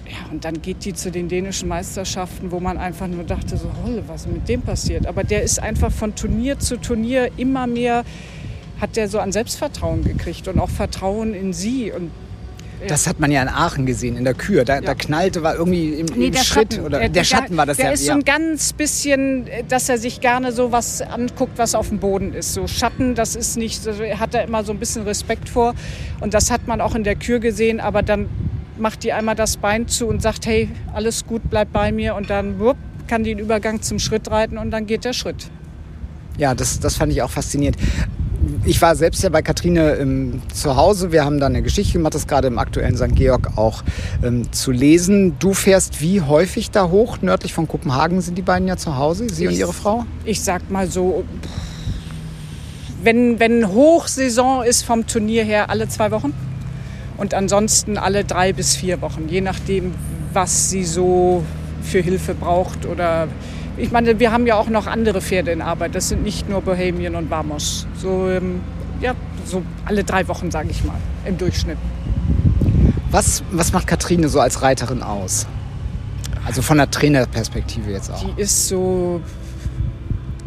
Ja, 0.06 0.32
und 0.32 0.44
dann 0.44 0.60
geht 0.60 0.84
die 0.84 0.92
zu 0.92 1.12
den 1.12 1.28
dänischen 1.28 1.68
Meisterschaften, 1.68 2.50
wo 2.50 2.58
man 2.58 2.78
einfach 2.78 3.06
nur 3.06 3.22
dachte, 3.22 3.56
so, 3.56 3.70
Holle, 3.84 4.02
was 4.08 4.22
ist 4.22 4.32
mit 4.32 4.48
dem 4.48 4.60
passiert? 4.60 5.06
Aber 5.06 5.22
der 5.22 5.42
ist 5.42 5.62
einfach 5.62 5.92
von 5.92 6.16
Turnier 6.16 6.58
zu 6.58 6.78
Turnier 6.78 7.30
immer 7.36 7.68
mehr, 7.68 8.04
hat 8.80 8.96
der 8.96 9.06
so 9.06 9.20
an 9.20 9.30
Selbstvertrauen 9.30 10.02
gekriegt 10.02 10.48
und 10.48 10.58
auch 10.58 10.70
Vertrauen 10.70 11.32
in 11.32 11.52
sie. 11.52 11.92
Und 11.92 12.10
das 12.88 13.06
hat 13.06 13.20
man 13.20 13.30
ja 13.30 13.42
in 13.42 13.48
Aachen 13.48 13.86
gesehen, 13.86 14.16
in 14.16 14.24
der 14.24 14.34
Kür. 14.34 14.64
Da, 14.64 14.76
ja. 14.76 14.80
da 14.80 14.94
knallte 14.94 15.42
war 15.42 15.54
irgendwie 15.54 15.94
im, 15.94 16.06
nee, 16.06 16.26
im 16.26 16.34
Schritt. 16.34 16.74
Schatten. 16.74 16.84
Oder 16.84 17.00
der, 17.00 17.08
der 17.08 17.24
Schatten 17.24 17.56
war 17.56 17.66
das 17.66 17.76
der 17.76 17.86
ja. 17.86 17.90
Der 17.90 17.94
ist 17.94 18.06
so 18.06 18.12
ein 18.12 18.24
ganz 18.24 18.72
bisschen, 18.72 19.46
dass 19.68 19.88
er 19.88 19.98
sich 19.98 20.20
gerne 20.20 20.52
so 20.52 20.72
was 20.72 21.02
anguckt, 21.02 21.58
was 21.58 21.74
auf 21.74 21.88
dem 21.88 21.98
Boden 21.98 22.34
ist. 22.34 22.54
So 22.54 22.66
Schatten, 22.66 23.14
das 23.14 23.36
ist 23.36 23.56
nicht, 23.56 23.86
er 23.86 24.20
hat 24.20 24.34
da 24.34 24.40
immer 24.40 24.64
so 24.64 24.72
ein 24.72 24.78
bisschen 24.78 25.02
Respekt 25.04 25.48
vor. 25.48 25.74
Und 26.20 26.34
das 26.34 26.50
hat 26.50 26.66
man 26.66 26.80
auch 26.80 26.94
in 26.94 27.04
der 27.04 27.16
Kür 27.16 27.38
gesehen. 27.38 27.80
Aber 27.80 28.02
dann 28.02 28.28
macht 28.78 29.04
die 29.04 29.12
einmal 29.12 29.34
das 29.34 29.56
Bein 29.56 29.88
zu 29.88 30.06
und 30.06 30.22
sagt, 30.22 30.46
hey, 30.46 30.68
alles 30.92 31.26
gut, 31.26 31.42
bleib 31.50 31.72
bei 31.72 31.92
mir. 31.92 32.14
Und 32.14 32.30
dann 32.30 32.60
wupp, 32.60 32.76
kann 33.06 33.24
die 33.24 33.34
den 33.34 33.38
Übergang 33.38 33.82
zum 33.82 33.98
Schritt 33.98 34.30
reiten 34.30 34.58
und 34.58 34.70
dann 34.70 34.86
geht 34.86 35.04
der 35.04 35.12
Schritt. 35.12 35.50
Ja, 36.38 36.54
das, 36.54 36.80
das 36.80 36.96
fand 36.96 37.12
ich 37.12 37.22
auch 37.22 37.30
faszinierend 37.30 37.76
ich 38.64 38.80
war 38.82 38.94
selbst 38.94 39.22
ja 39.22 39.30
bei 39.30 39.42
Katrine 39.42 39.96
ähm, 39.96 40.42
zu 40.52 40.76
Hause. 40.76 41.12
Wir 41.12 41.24
haben 41.24 41.40
da 41.40 41.46
eine 41.46 41.62
Geschichte 41.62 41.94
gemacht, 41.94 42.14
das 42.14 42.26
gerade 42.26 42.48
im 42.48 42.58
aktuellen 42.58 42.96
St. 42.96 43.14
Georg 43.14 43.56
auch 43.56 43.82
ähm, 44.22 44.52
zu 44.52 44.70
lesen. 44.70 45.36
Du 45.38 45.54
fährst 45.54 46.00
wie 46.00 46.20
häufig 46.20 46.70
da 46.70 46.88
hoch? 46.88 47.18
Nördlich 47.22 47.54
von 47.54 47.66
Kopenhagen 47.66 48.20
sind 48.20 48.36
die 48.36 48.42
beiden 48.42 48.68
ja 48.68 48.76
zu 48.76 48.96
Hause, 48.96 49.28
Sie 49.28 49.44
ich, 49.44 49.50
und 49.50 49.56
Ihre 49.56 49.72
Frau? 49.72 50.04
Ich 50.24 50.42
sag 50.42 50.70
mal 50.70 50.90
so, 50.90 51.24
wenn, 53.02 53.40
wenn 53.40 53.68
Hochsaison 53.68 54.62
ist 54.62 54.84
vom 54.84 55.06
Turnier 55.06 55.44
her, 55.44 55.70
alle 55.70 55.88
zwei 55.88 56.10
Wochen. 56.10 56.34
Und 57.16 57.34
ansonsten 57.34 57.98
alle 57.98 58.24
drei 58.24 58.52
bis 58.52 58.76
vier 58.76 59.02
Wochen, 59.02 59.28
je 59.28 59.42
nachdem, 59.42 59.92
was 60.32 60.70
sie 60.70 60.84
so 60.84 61.44
für 61.82 62.00
Hilfe 62.00 62.34
braucht 62.34 62.86
oder 62.86 63.28
ich 63.80 63.90
meine, 63.90 64.18
wir 64.20 64.30
haben 64.30 64.46
ja 64.46 64.56
auch 64.56 64.68
noch 64.68 64.86
andere 64.86 65.20
Pferde 65.20 65.50
in 65.50 65.62
Arbeit. 65.62 65.94
Das 65.94 66.08
sind 66.08 66.22
nicht 66.22 66.48
nur 66.48 66.60
Bohemian 66.60 67.14
und 67.14 67.30
Vamos. 67.30 67.86
So, 67.96 68.28
ähm, 68.28 68.60
ja, 69.00 69.14
so 69.46 69.62
alle 69.86 70.04
drei 70.04 70.28
Wochen, 70.28 70.50
sage 70.50 70.68
ich 70.70 70.84
mal, 70.84 70.96
im 71.24 71.38
Durchschnitt. 71.38 71.78
Was, 73.10 73.42
was 73.50 73.72
macht 73.72 73.86
Katrine 73.86 74.28
so 74.28 74.40
als 74.40 74.62
Reiterin 74.62 75.02
aus? 75.02 75.46
Also 76.44 76.62
von 76.62 76.76
der 76.76 76.90
Trainerperspektive 76.90 77.90
jetzt 77.90 78.10
auch. 78.10 78.22
Die 78.22 78.40
ist 78.40 78.68
so, 78.68 79.20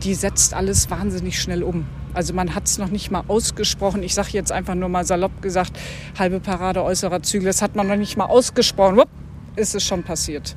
die 0.03 0.13
setzt 0.13 0.53
alles 0.53 0.89
wahnsinnig 0.89 1.39
schnell 1.39 1.63
um. 1.63 1.85
Also 2.13 2.33
man 2.33 2.53
hat 2.53 2.67
es 2.67 2.77
noch 2.77 2.89
nicht 2.89 3.09
mal 3.09 3.23
ausgesprochen. 3.27 4.03
Ich 4.03 4.13
sage 4.13 4.29
jetzt 4.31 4.51
einfach 4.51 4.75
nur 4.75 4.89
mal 4.89 5.05
salopp 5.05 5.41
gesagt, 5.41 5.73
halbe 6.17 6.39
Parade 6.39 6.83
äußerer 6.83 7.23
Zügel. 7.23 7.47
Das 7.47 7.61
hat 7.61 7.75
man 7.75 7.87
noch 7.87 7.95
nicht 7.95 8.17
mal 8.17 8.25
ausgesprochen. 8.25 8.97
Wupp, 8.97 9.09
ist 9.55 9.75
es 9.75 9.83
schon 9.83 10.03
passiert. 10.03 10.55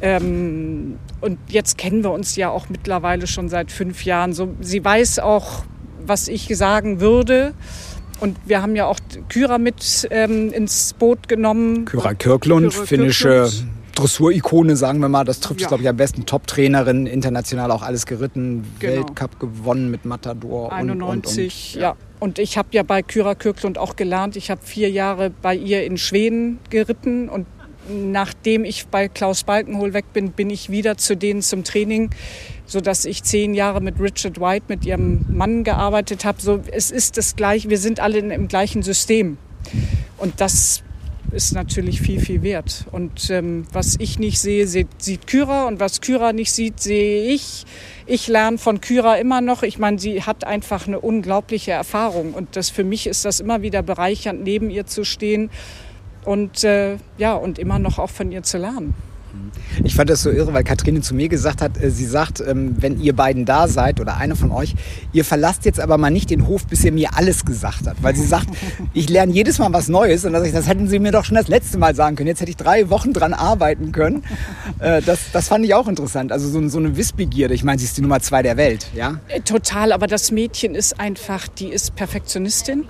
Ähm, 0.00 0.98
und 1.20 1.38
jetzt 1.48 1.78
kennen 1.78 2.04
wir 2.04 2.10
uns 2.10 2.36
ja 2.36 2.50
auch 2.50 2.68
mittlerweile 2.68 3.26
schon 3.26 3.48
seit 3.48 3.72
fünf 3.72 4.04
Jahren. 4.04 4.32
So, 4.32 4.54
sie 4.60 4.84
weiß 4.84 5.18
auch, 5.20 5.64
was 6.04 6.28
ich 6.28 6.48
sagen 6.56 7.00
würde. 7.00 7.54
Und 8.20 8.36
wir 8.46 8.62
haben 8.62 8.76
ja 8.76 8.86
auch 8.86 8.98
Kyra 9.28 9.58
mit 9.58 10.08
ähm, 10.10 10.52
ins 10.52 10.94
Boot 10.94 11.28
genommen. 11.28 11.84
Kyra 11.84 12.14
Kirklund, 12.14 12.72
Kyra 12.72 12.86
finnische 12.86 13.50
Dressurikone, 13.94 14.76
sagen 14.76 15.00
wir 15.00 15.08
mal. 15.08 15.24
Das 15.24 15.40
trifft 15.40 15.60
ja. 15.60 15.68
glaube 15.68 15.82
ich, 15.82 15.88
am 15.88 15.96
besten. 15.96 16.24
Top-Trainerin, 16.24 17.06
international 17.06 17.70
auch 17.70 17.82
alles 17.82 18.06
geritten, 18.06 18.64
genau. 18.78 18.96
Weltcup 18.96 19.38
gewonnen 19.40 19.90
mit 19.90 20.04
Matador 20.04 20.72
91, 20.72 21.02
und, 21.02 21.02
und, 21.02 21.26
und 21.26 21.74
ja. 21.74 21.80
ja. 21.80 21.96
Und 22.18 22.38
ich 22.38 22.56
habe 22.56 22.68
ja 22.72 22.82
bei 22.82 23.02
Kyra 23.02 23.34
Kirklund 23.34 23.76
auch 23.76 23.96
gelernt. 23.96 24.36
Ich 24.36 24.50
habe 24.50 24.60
vier 24.64 24.90
Jahre 24.90 25.30
bei 25.30 25.54
ihr 25.54 25.84
in 25.84 25.98
Schweden 25.98 26.58
geritten 26.70 27.28
und 27.28 27.46
nachdem 27.88 28.64
ich 28.64 28.86
bei 28.86 29.08
Klaus 29.08 29.44
Balkenhol 29.44 29.92
weg 29.94 30.12
bin, 30.12 30.32
bin 30.32 30.50
ich 30.50 30.70
wieder 30.70 30.96
zu 30.96 31.16
denen 31.16 31.42
zum 31.42 31.64
Training, 31.64 32.10
so 32.66 32.80
dass 32.80 33.04
ich 33.04 33.22
zehn 33.22 33.54
Jahre 33.54 33.80
mit 33.80 34.00
Richard 34.00 34.40
White, 34.40 34.66
mit 34.68 34.84
ihrem 34.84 35.24
Mann 35.28 35.64
gearbeitet 35.64 36.24
habe. 36.24 36.40
So, 36.40 36.60
es 36.70 36.90
ist 36.90 37.16
das 37.16 37.36
gleiche, 37.36 37.70
wir 37.70 37.78
sind 37.78 38.00
alle 38.00 38.18
im 38.18 38.48
gleichen 38.48 38.82
System. 38.82 39.38
Und 40.18 40.40
das 40.40 40.82
ist 41.32 41.52
natürlich 41.52 42.00
viel, 42.00 42.20
viel 42.20 42.42
wert. 42.42 42.86
Und 42.92 43.30
ähm, 43.30 43.66
was 43.72 43.96
ich 43.98 44.18
nicht 44.18 44.38
sehe, 44.38 44.66
sieht, 44.66 44.88
sieht 44.98 45.26
Kyra 45.26 45.66
und 45.66 45.80
was 45.80 46.00
Kyra 46.00 46.32
nicht 46.32 46.52
sieht, 46.52 46.80
sehe 46.80 47.32
ich. 47.32 47.64
Ich 48.06 48.28
lerne 48.28 48.58
von 48.58 48.80
Kyra 48.80 49.16
immer 49.16 49.40
noch. 49.40 49.62
Ich 49.62 49.78
meine, 49.78 49.98
sie 49.98 50.22
hat 50.22 50.44
einfach 50.44 50.86
eine 50.86 51.00
unglaubliche 51.00 51.72
Erfahrung 51.72 52.32
und 52.32 52.56
das 52.56 52.70
für 52.70 52.84
mich 52.84 53.06
ist 53.06 53.24
das 53.24 53.40
immer 53.40 53.62
wieder 53.62 53.82
bereichernd, 53.82 54.44
neben 54.44 54.70
ihr 54.70 54.86
zu 54.86 55.04
stehen 55.04 55.50
und 56.26 56.64
äh, 56.64 56.96
ja, 57.16 57.34
und 57.34 57.58
immer 57.58 57.78
noch 57.78 57.98
auch 57.98 58.10
von 58.10 58.30
ihr 58.30 58.42
zu 58.42 58.58
lernen. 58.58 58.94
Ich 59.84 59.94
fand 59.94 60.08
das 60.08 60.22
so 60.22 60.30
irre, 60.30 60.52
weil 60.54 60.64
Katrine 60.64 61.00
zu 61.00 61.14
mir 61.14 61.28
gesagt 61.28 61.60
hat, 61.60 61.80
äh, 61.82 61.90
sie 61.90 62.06
sagt, 62.06 62.40
ähm, 62.40 62.76
wenn 62.78 63.00
ihr 63.00 63.14
beiden 63.14 63.44
da 63.44 63.68
seid 63.68 64.00
oder 64.00 64.16
einer 64.16 64.36
von 64.36 64.50
euch, 64.50 64.74
ihr 65.12 65.24
verlasst 65.24 65.64
jetzt 65.64 65.80
aber 65.80 65.98
mal 65.98 66.10
nicht 66.10 66.30
den 66.30 66.46
Hof, 66.46 66.66
bis 66.66 66.84
ihr 66.84 66.92
mir 66.92 67.10
alles 67.14 67.44
gesagt 67.44 67.86
habt. 67.86 68.02
Weil 68.02 68.16
sie 68.16 68.24
sagt, 68.24 68.48
ich 68.94 69.08
lerne 69.08 69.32
jedes 69.32 69.58
Mal 69.58 69.72
was 69.72 69.88
Neues 69.88 70.24
und 70.24 70.34
ich, 70.44 70.52
das 70.52 70.66
hätten 70.66 70.88
sie 70.88 70.98
mir 70.98 71.12
doch 71.12 71.24
schon 71.24 71.36
das 71.36 71.48
letzte 71.48 71.78
Mal 71.78 71.94
sagen 71.94 72.16
können. 72.16 72.28
Jetzt 72.28 72.40
hätte 72.40 72.50
ich 72.50 72.56
drei 72.56 72.88
Wochen 72.90 73.12
dran 73.12 73.34
arbeiten 73.34 73.92
können. 73.92 74.24
Äh, 74.78 75.02
das, 75.02 75.30
das 75.32 75.48
fand 75.48 75.64
ich 75.64 75.74
auch 75.74 75.88
interessant. 75.88 76.32
Also 76.32 76.48
so, 76.48 76.66
so 76.68 76.78
eine 76.78 76.96
Wissbegierde. 76.96 77.54
Ich 77.54 77.64
meine, 77.64 77.78
sie 77.78 77.84
ist 77.84 77.96
die 77.96 78.02
Nummer 78.02 78.20
zwei 78.20 78.42
der 78.42 78.56
Welt, 78.56 78.86
ja? 78.94 79.20
Äh, 79.28 79.40
total, 79.40 79.92
aber 79.92 80.06
das 80.06 80.30
Mädchen 80.30 80.74
ist 80.74 80.98
einfach, 80.98 81.48
die 81.48 81.68
ist 81.68 81.94
Perfektionistin. 81.96 82.84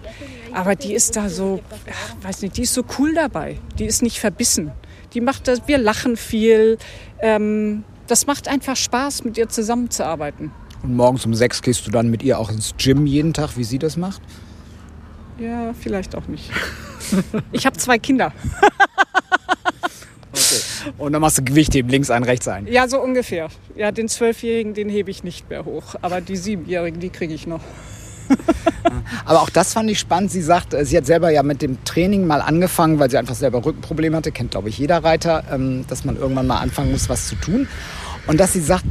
Aber 0.56 0.75
die 0.75 0.94
ist 0.94 1.16
da 1.16 1.28
so, 1.28 1.60
ja, 1.86 1.92
weiß 2.26 2.40
nicht, 2.40 2.56
die 2.56 2.62
ist 2.62 2.72
so 2.72 2.82
cool 2.98 3.12
dabei. 3.12 3.58
Die 3.78 3.84
ist 3.84 4.02
nicht 4.02 4.18
verbissen. 4.18 4.72
Die 5.12 5.20
macht 5.20 5.48
das, 5.48 5.60
wir 5.66 5.76
lachen 5.76 6.16
viel. 6.16 6.78
Ähm, 7.20 7.84
das 8.06 8.26
macht 8.26 8.48
einfach 8.48 8.75
Spaß, 8.75 9.25
mit 9.25 9.36
ihr 9.36 9.50
zusammenzuarbeiten. 9.50 10.52
Und 10.82 10.96
morgens 10.96 11.26
um 11.26 11.34
sechs 11.34 11.60
gehst 11.60 11.86
du 11.86 11.90
dann 11.90 12.08
mit 12.08 12.22
ihr 12.22 12.38
auch 12.38 12.50
ins 12.50 12.75
Gym 12.78 13.04
jeden 13.04 13.34
Tag, 13.34 13.58
wie 13.58 13.64
sie 13.64 13.78
das 13.78 13.98
macht? 13.98 14.22
Ja, 15.38 15.75
vielleicht 15.78 16.14
auch 16.14 16.26
nicht. 16.26 16.50
ich 17.52 17.66
habe 17.66 17.76
zwei 17.76 17.98
Kinder. 17.98 18.32
okay. 20.32 20.94
Und 20.96 21.12
dann 21.12 21.20
machst 21.20 21.36
du 21.36 21.44
Gewichtheben, 21.44 21.90
links 21.90 22.08
ein, 22.08 22.25
rechts 22.25 22.48
ein. 22.48 22.66
Ja, 22.66 22.88
so 22.88 22.98
ungefähr. 22.98 23.48
Ja, 23.75 23.92
den 23.92 24.08
Zwölfjährigen, 24.08 24.72
den 24.72 24.88
hebe 24.88 25.10
ich 25.10 25.22
nicht 25.22 25.50
mehr 25.50 25.66
hoch. 25.66 25.96
Aber 26.00 26.22
die 26.22 26.36
Siebenjährigen, 26.36 26.98
die 26.98 27.10
kriege 27.10 27.34
ich 27.34 27.46
noch. 27.46 27.60
Aber 29.25 29.42
auch 29.42 29.50
das 29.50 29.73
fand 29.73 29.90
ich 29.90 29.99
spannend. 29.99 30.30
Sie 30.30 30.42
sagt, 30.42 30.75
äh, 30.75 30.85
sie 30.85 30.97
hat 30.97 31.06
selber 31.06 31.30
ja 31.30 31.42
mit 31.42 31.62
dem 31.62 31.83
Training 31.85 32.26
mal 32.26 32.40
angefangen, 32.40 32.99
weil 32.99 33.11
sie 33.11 33.18
einfach 33.18 33.35
selber 33.35 33.64
Rückenprobleme 33.64 34.16
hatte. 34.16 34.33
Kennt, 34.33 34.52
glaube 34.52 34.68
ich, 34.68 34.78
jeder 34.78 35.02
Reiter, 35.04 35.45
ähm, 35.50 35.85
dass 35.88 36.04
man 36.04 36.16
irgendwann 36.16 36.47
mal 36.47 36.59
anfangen 36.59 36.92
muss, 36.92 37.09
was 37.09 37.28
zu 37.28 37.37
tun. 37.37 37.68
Und 38.26 38.40
dass 38.40 38.52
sie 38.52 38.61
sagt, 38.61 38.87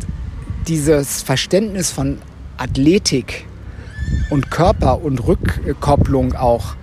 dieses 0.67 1.21
Verständnis 1.21 1.91
von 1.91 2.19
Athletik 2.57 3.45
und 4.29 4.49
Körper 4.51 5.01
und 5.03 5.25
Rückkopplung 5.25 6.33
auch, 6.35 6.75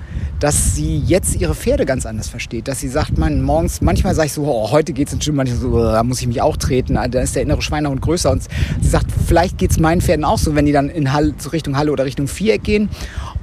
dass 0.42 0.75
sie 0.75 0.99
jetzt 0.99 1.40
ihre 1.40 1.54
Pferde 1.54 1.87
ganz 1.87 2.04
anders 2.04 2.28
versteht. 2.28 2.66
Dass 2.66 2.80
sie 2.80 2.88
sagt, 2.88 3.16
man, 3.16 3.42
morgens, 3.42 3.80
manchmal 3.80 4.12
sage 4.16 4.26
ich 4.26 4.32
so, 4.32 4.42
oh, 4.42 4.72
heute 4.72 4.92
geht's 4.92 5.12
ins 5.12 5.25
Gym, 5.25 5.37
manchmal 5.37 5.61
so, 5.61 5.68
oh, 5.68 5.82
da 5.84 6.02
muss 6.02 6.20
ich 6.20 6.26
mich 6.26 6.42
auch 6.42 6.56
treten, 6.56 6.94
da 6.94 7.20
ist 7.20 7.37
der 7.37 7.44
innere 7.44 7.62
Schweinehund 7.62 8.02
größer. 8.02 8.28
Und 8.28 8.42
sie 8.80 8.88
sagt, 8.88 9.06
vielleicht 9.28 9.56
geht's 9.56 9.78
meinen 9.78 10.00
Pferden 10.00 10.25
auch 10.25 10.38
so, 10.38 10.56
wenn 10.56 10.66
die 10.66 10.72
dann 10.72 10.88
in 10.88 11.12
Halle, 11.12 11.32
Richtung 11.52 11.76
Halle 11.76 11.92
oder 11.92 12.04
Richtung 12.04 12.26
Viereck 12.26 12.64
gehen. 12.64 12.88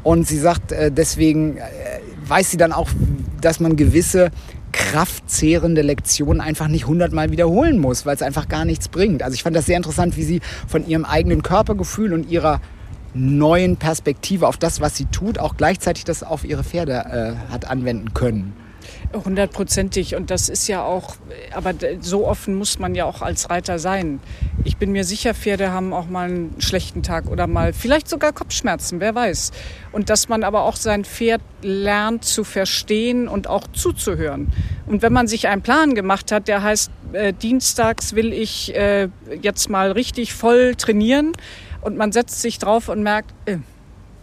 Und 0.03 0.27
sie 0.27 0.38
sagt, 0.38 0.74
äh, 0.74 0.91
deswegen 0.91 1.56
äh, 1.56 1.62
weiß 2.27 2.51
sie 2.51 2.58
dann 2.58 2.74
auch, 2.74 2.89
dass 3.39 3.62
man 3.62 3.77
gewisse 3.77 4.29
kraftzehrende 4.74 5.82
Lektionen 5.82 6.41
einfach 6.41 6.68
nicht 6.68 6.86
hundertmal 6.86 7.32
wiederholen 7.32 7.79
muss, 7.79 8.06
weil 8.06 8.15
es 8.15 8.22
einfach 8.22 8.50
gar 8.50 8.65
nichts 8.65 8.89
bringt. 8.89 9.24
Also 9.24 9.36
ich 9.36 9.44
fand 9.44 9.56
das 9.56 9.68
sehr 9.68 9.77
interessant, 9.77 10.18
wie 10.18 10.24
sie 10.24 10.41
von 10.68 10.86
ihrem 10.86 11.06
eigenen 11.06 11.44
Körpergefühl 11.44 12.12
und 12.12 12.29
ihrer 12.29 12.60
neuen 13.13 13.78
Perspektive 13.78 14.48
auf 14.48 14.58
das, 14.58 14.82
was 14.82 14.96
sie 14.96 15.06
tut, 15.06 15.39
auch 15.39 15.58
gleichzeitig 15.58 16.04
das 16.04 16.24
auf 16.24 16.44
ihre 16.44 16.63
Pferde 16.63 16.94
äh, 16.94 17.51
hat 17.51 17.70
anwenden 17.70 18.13
können. 18.13 18.54
Hundertprozentig. 19.13 20.16
Und 20.16 20.30
das 20.30 20.50
ist 20.50 20.68
ja 20.68 20.84
auch, 20.84 21.16
aber 21.54 21.74
so 22.00 22.28
offen 22.28 22.56
muss 22.56 22.78
man 22.78 22.94
ja 22.94 23.06
auch 23.06 23.22
als 23.24 23.50
Reiter 23.50 23.80
sein. 23.80 24.20
Ich 24.63 24.78
bin 24.78 24.92
mir 24.92 25.04
sicher, 25.04 25.34
Pferde 25.34 25.72
haben 25.72 25.94
auch 25.94 26.08
mal 26.08 26.30
einen 26.30 26.56
schlechten 26.60 27.01
Tag 27.01 27.28
oder 27.28 27.48
mal 27.48 27.74
vielleicht 27.74 28.08
sogar 28.08 28.34
Kopfschmerzen, 28.34 29.00
wer 29.00 29.16
weiß. 29.16 29.51
Und 29.92 30.12
dass 30.12 30.30
man 30.30 30.44
aber 30.44 30.63
auch 30.63 30.75
sein 30.75 31.06
Pferd 31.06 31.42
lernt 31.63 32.24
zu 32.24 32.44
verstehen 32.44 33.28
und 33.28 33.48
auch 33.48 33.68
zuzuhören. 33.74 34.51
Und 34.86 35.01
wenn 35.01 35.13
man 35.13 35.28
sich 35.28 35.48
einen 35.48 35.63
Plan 35.63 35.96
gemacht 35.96 36.32
hat, 36.32 36.48
der 36.48 36.62
heißt, 36.62 36.92
äh, 37.13 37.34
dienstags 37.34 38.13
will 38.13 38.32
ich 38.32 38.75
äh, 38.75 39.10
jetzt 39.42 39.70
mal 39.70 39.92
richtig 39.92 40.34
voll 40.34 40.75
trainieren, 40.75 41.34
und 41.81 41.98
man 41.98 42.12
setzt 42.12 42.41
sich 42.41 42.59
drauf 42.59 42.89
und 42.89 43.03
merkt, 43.03 43.33
äh, 43.45 43.57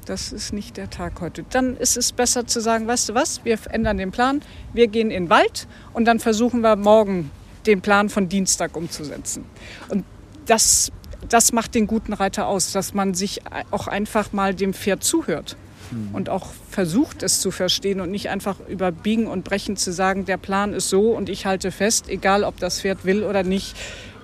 das 0.05 0.33
ist 0.33 0.53
nicht 0.53 0.77
der 0.77 0.89
Tag 0.89 1.21
heute. 1.21 1.45
Dann 1.51 1.77
ist 1.77 1.97
es 1.97 2.13
besser 2.13 2.47
zu 2.47 2.61
sagen, 2.61 2.87
weißt 2.87 3.09
du 3.09 3.15
was, 3.15 3.45
wir 3.45 3.59
ändern 3.71 3.99
den 3.99 4.13
Plan, 4.13 4.41
wir 4.73 4.87
gehen 4.87 5.11
in 5.11 5.25
den 5.25 5.31
Wald 5.31 5.67
und 5.95 6.05
dann 6.05 6.21
versuchen 6.21 6.61
wir 6.61 6.77
morgen 6.77 7.31
den 7.67 7.81
Plan 7.81 8.09
von 8.09 8.29
Dienstag 8.29 8.77
umzusetzen. 8.77 9.45
Und 9.89 10.05
das 10.47 10.93
das 11.29 11.53
macht 11.53 11.75
den 11.75 11.87
guten 11.87 12.13
Reiter 12.13 12.47
aus, 12.47 12.73
dass 12.73 12.95
man 12.95 13.15
sich 13.15 13.41
auch 13.71 13.89
einfach 13.89 14.33
mal 14.33 14.55
dem 14.55 14.75
Pferd 14.75 15.03
zuhört 15.03 15.57
und 16.13 16.29
auch 16.29 16.49
versucht, 16.71 17.23
es 17.23 17.41
zu 17.41 17.51
verstehen 17.51 18.01
und 18.01 18.11
nicht 18.11 18.29
einfach 18.29 18.57
über 18.69 18.91
Biegen 18.91 19.29
und 19.29 19.45
Brechen 19.45 19.77
zu 19.77 19.93
sagen, 19.93 20.25
der 20.25 20.37
Plan 20.37 20.73
ist 20.73 20.89
so 20.89 21.13
und 21.13 21.29
ich 21.29 21.47
halte 21.47 21.71
fest, 21.71 22.09
egal 22.09 22.43
ob 22.43 22.59
das 22.59 22.81
Pferd 22.81 23.05
will 23.05 23.23
oder 23.23 23.45
nicht. 23.45 23.77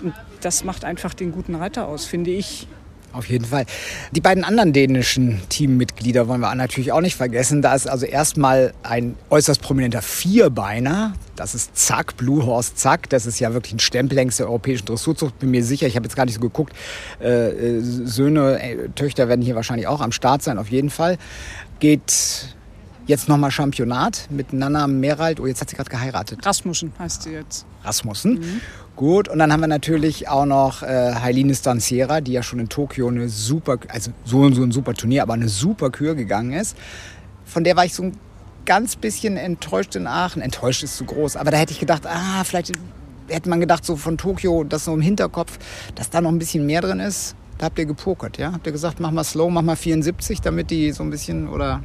Und 0.02 0.12
das 0.40 0.64
macht 0.64 0.84
einfach 0.84 1.14
den 1.14 1.30
guten 1.30 1.54
Reiter 1.54 1.86
aus, 1.86 2.04
finde 2.04 2.32
ich. 2.32 2.66
Auf 3.12 3.28
jeden 3.28 3.44
Fall. 3.44 3.66
Die 4.12 4.22
beiden 4.22 4.42
anderen 4.42 4.72
dänischen 4.72 5.42
Teammitglieder 5.50 6.28
wollen 6.28 6.40
wir 6.40 6.54
natürlich 6.54 6.92
auch 6.92 7.02
nicht 7.02 7.14
vergessen. 7.14 7.60
Da 7.60 7.74
ist 7.74 7.86
also 7.88 8.06
erstmal 8.06 8.72
ein 8.82 9.16
äußerst 9.28 9.60
prominenter 9.60 10.00
Vierbeiner. 10.00 11.12
Das 11.36 11.54
ist 11.54 11.76
Zack, 11.76 12.16
Blue 12.16 12.46
Horse 12.46 12.74
Zack. 12.74 13.10
Das 13.10 13.26
ist 13.26 13.38
ja 13.38 13.52
wirklich 13.52 13.74
ein 13.74 13.80
Stempel 13.80 14.14
längs 14.14 14.38
der 14.38 14.46
europäischen 14.46 14.86
Dressurzucht. 14.86 15.38
Bin 15.38 15.50
mir 15.50 15.62
sicher, 15.62 15.86
ich 15.86 15.96
habe 15.96 16.06
jetzt 16.06 16.16
gar 16.16 16.24
nicht 16.24 16.34
so 16.34 16.40
geguckt. 16.40 16.74
Äh, 17.20 17.50
äh, 17.50 17.80
Söhne, 17.80 18.62
äh, 18.62 18.88
Töchter 18.94 19.28
werden 19.28 19.42
hier 19.42 19.56
wahrscheinlich 19.56 19.86
auch 19.86 20.00
am 20.00 20.12
Start 20.12 20.42
sein, 20.42 20.56
auf 20.56 20.68
jeden 20.68 20.90
Fall. 20.90 21.18
Geht 21.80 22.54
jetzt 23.06 23.28
nochmal 23.28 23.50
Championat 23.50 24.28
mit 24.30 24.52
Nana 24.52 24.86
Merald. 24.86 25.40
Oh, 25.40 25.46
jetzt 25.46 25.60
hat 25.60 25.68
sie 25.68 25.76
gerade 25.76 25.90
geheiratet. 25.90 26.44
Rasmussen 26.46 26.92
heißt 26.98 27.24
sie 27.24 27.32
jetzt. 27.32 27.66
Rasmussen. 27.84 28.34
Mhm. 28.34 28.60
Gut, 28.94 29.28
und 29.28 29.38
dann 29.38 29.50
haben 29.52 29.60
wir 29.60 29.68
natürlich 29.68 30.28
auch 30.28 30.44
noch 30.44 30.82
äh, 30.82 31.14
Heiline 31.14 31.54
Stanciera, 31.54 32.20
die 32.20 32.32
ja 32.32 32.42
schon 32.42 32.58
in 32.58 32.68
Tokio 32.68 33.08
eine 33.08 33.28
super, 33.28 33.78
also 33.88 34.10
so 34.24 34.40
und 34.40 34.54
so 34.54 34.62
ein 34.62 34.70
super 34.70 34.92
Turnier, 34.92 35.22
aber 35.22 35.32
eine 35.32 35.48
super 35.48 35.90
Kür 35.90 36.14
gegangen 36.14 36.52
ist. 36.52 36.76
Von 37.44 37.64
der 37.64 37.74
war 37.76 37.86
ich 37.86 37.94
so 37.94 38.04
ein 38.04 38.12
ganz 38.66 38.96
bisschen 38.96 39.36
enttäuscht 39.36 39.96
in 39.96 40.06
Aachen. 40.06 40.42
Enttäuscht 40.42 40.82
ist 40.82 40.96
zu 40.96 41.04
groß, 41.04 41.36
aber 41.36 41.50
da 41.50 41.56
hätte 41.56 41.72
ich 41.72 41.80
gedacht, 41.80 42.06
ah, 42.06 42.44
vielleicht 42.44 42.72
hätte 43.28 43.48
man 43.48 43.60
gedacht, 43.60 43.84
so 43.84 43.96
von 43.96 44.18
Tokio, 44.18 44.62
das 44.64 44.84
so 44.84 44.94
im 44.94 45.00
Hinterkopf, 45.00 45.58
dass 45.94 46.10
da 46.10 46.20
noch 46.20 46.30
ein 46.30 46.38
bisschen 46.38 46.66
mehr 46.66 46.82
drin 46.82 47.00
ist. 47.00 47.34
Da 47.58 47.66
habt 47.66 47.78
ihr 47.78 47.86
gepokert, 47.86 48.38
ja? 48.38 48.52
Habt 48.52 48.66
ihr 48.66 48.72
gesagt, 48.72 49.00
mach 49.00 49.10
mal 49.10 49.24
slow, 49.24 49.50
mach 49.50 49.62
mal 49.62 49.76
74, 49.76 50.40
damit 50.40 50.70
die 50.70 50.92
so 50.92 51.02
ein 51.02 51.10
bisschen, 51.10 51.48
oder 51.48 51.82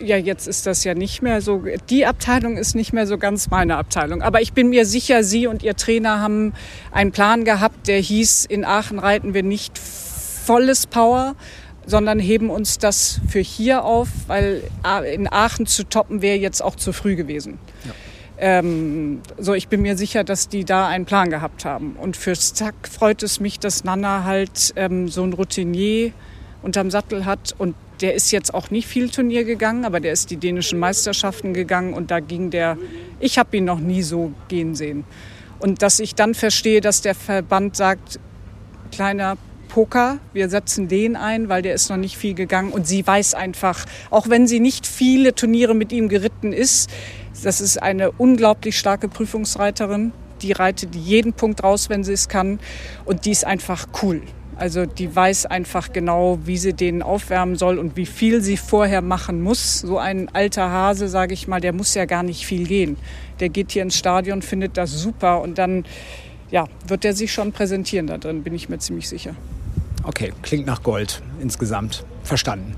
ja, 0.00 0.16
jetzt 0.16 0.48
ist 0.48 0.66
das 0.66 0.84
ja 0.84 0.94
nicht 0.94 1.22
mehr 1.22 1.40
so, 1.40 1.64
die 1.88 2.06
Abteilung 2.06 2.56
ist 2.56 2.74
nicht 2.74 2.92
mehr 2.92 3.06
so 3.06 3.18
ganz 3.18 3.50
meine 3.50 3.76
Abteilung. 3.76 4.22
Aber 4.22 4.40
ich 4.40 4.52
bin 4.52 4.68
mir 4.68 4.86
sicher, 4.86 5.22
Sie 5.22 5.46
und 5.46 5.62
Ihr 5.62 5.76
Trainer 5.76 6.20
haben 6.20 6.52
einen 6.92 7.12
Plan 7.12 7.44
gehabt, 7.44 7.88
der 7.88 7.98
hieß, 7.98 8.46
in 8.46 8.64
Aachen 8.64 8.98
reiten 8.98 9.34
wir 9.34 9.42
nicht 9.42 9.78
volles 9.78 10.86
Power, 10.86 11.34
sondern 11.86 12.18
heben 12.18 12.50
uns 12.50 12.78
das 12.78 13.20
für 13.28 13.40
hier 13.40 13.84
auf, 13.84 14.08
weil 14.26 14.62
in 15.12 15.30
Aachen 15.30 15.66
zu 15.66 15.84
toppen 15.84 16.22
wäre 16.22 16.38
jetzt 16.38 16.62
auch 16.62 16.76
zu 16.76 16.92
früh 16.92 17.16
gewesen. 17.16 17.58
Ja. 17.84 17.92
Ähm, 18.42 19.20
so, 19.36 19.52
ich 19.52 19.68
bin 19.68 19.82
mir 19.82 19.98
sicher, 19.98 20.24
dass 20.24 20.48
die 20.48 20.64
da 20.64 20.88
einen 20.88 21.04
Plan 21.04 21.28
gehabt 21.28 21.66
haben. 21.66 21.96
Und 22.00 22.16
für 22.16 22.32
Zack 22.32 22.74
freut 22.90 23.22
es 23.22 23.38
mich, 23.38 23.60
dass 23.60 23.84
Nana 23.84 24.24
halt 24.24 24.72
ähm, 24.76 25.08
so 25.08 25.22
ein 25.22 25.34
Routinier 25.34 26.12
unterm 26.62 26.90
Sattel 26.90 27.26
hat 27.26 27.54
und 27.58 27.74
der 28.00 28.14
ist 28.14 28.30
jetzt 28.30 28.54
auch 28.54 28.70
nicht 28.70 28.86
viel 28.86 29.10
Turnier 29.10 29.44
gegangen, 29.44 29.84
aber 29.84 30.00
der 30.00 30.12
ist 30.12 30.30
die 30.30 30.36
dänischen 30.36 30.78
Meisterschaften 30.78 31.52
gegangen 31.52 31.92
und 31.92 32.10
da 32.10 32.20
ging 32.20 32.50
der, 32.50 32.78
ich 33.18 33.38
habe 33.38 33.56
ihn 33.56 33.64
noch 33.64 33.78
nie 33.78 34.02
so 34.02 34.32
gehen 34.48 34.74
sehen. 34.74 35.04
Und 35.58 35.82
dass 35.82 36.00
ich 36.00 36.14
dann 36.14 36.34
verstehe, 36.34 36.80
dass 36.80 37.02
der 37.02 37.14
Verband 37.14 37.76
sagt, 37.76 38.18
kleiner 38.90 39.36
Poker, 39.68 40.18
wir 40.32 40.48
setzen 40.48 40.88
den 40.88 41.14
ein, 41.14 41.48
weil 41.48 41.62
der 41.62 41.74
ist 41.74 41.90
noch 41.90 41.96
nicht 41.96 42.16
viel 42.16 42.34
gegangen 42.34 42.72
und 42.72 42.86
sie 42.86 43.06
weiß 43.06 43.34
einfach, 43.34 43.84
auch 44.10 44.28
wenn 44.28 44.46
sie 44.46 44.58
nicht 44.58 44.86
viele 44.86 45.34
Turniere 45.34 45.74
mit 45.74 45.92
ihm 45.92 46.08
geritten 46.08 46.52
ist, 46.52 46.90
das 47.42 47.60
ist 47.60 47.80
eine 47.80 48.10
unglaublich 48.12 48.78
starke 48.78 49.08
Prüfungsreiterin. 49.08 50.12
Die 50.42 50.52
reitet 50.52 50.94
jeden 50.94 51.34
Punkt 51.34 51.62
raus, 51.62 51.88
wenn 51.88 52.02
sie 52.02 52.14
es 52.14 52.28
kann 52.28 52.58
und 53.04 53.26
die 53.26 53.30
ist 53.30 53.46
einfach 53.46 53.86
cool. 54.02 54.22
Also 54.60 54.84
die 54.84 55.16
weiß 55.16 55.46
einfach 55.46 55.90
genau, 55.90 56.38
wie 56.44 56.58
sie 56.58 56.74
den 56.74 57.02
aufwärmen 57.02 57.56
soll 57.56 57.78
und 57.78 57.96
wie 57.96 58.04
viel 58.04 58.42
sie 58.42 58.58
vorher 58.58 59.00
machen 59.00 59.40
muss. 59.40 59.80
So 59.80 59.96
ein 59.96 60.28
alter 60.34 60.70
Hase, 60.70 61.08
sage 61.08 61.32
ich 61.32 61.48
mal, 61.48 61.62
der 61.62 61.72
muss 61.72 61.94
ja 61.94 62.04
gar 62.04 62.22
nicht 62.22 62.44
viel 62.44 62.66
gehen. 62.66 62.98
Der 63.40 63.48
geht 63.48 63.72
hier 63.72 63.82
ins 63.82 63.96
Stadion, 63.96 64.42
findet 64.42 64.76
das 64.76 64.92
super 64.92 65.40
und 65.40 65.56
dann 65.56 65.86
ja, 66.50 66.66
wird 66.86 67.06
er 67.06 67.14
sich 67.14 67.32
schon 67.32 67.52
präsentieren 67.52 68.06
da 68.06 68.18
drin, 68.18 68.42
bin 68.42 68.54
ich 68.54 68.68
mir 68.68 68.78
ziemlich 68.78 69.08
sicher. 69.08 69.34
Okay, 70.04 70.34
klingt 70.42 70.66
nach 70.66 70.82
Gold 70.82 71.22
insgesamt. 71.40 72.04
Verstanden. 72.22 72.74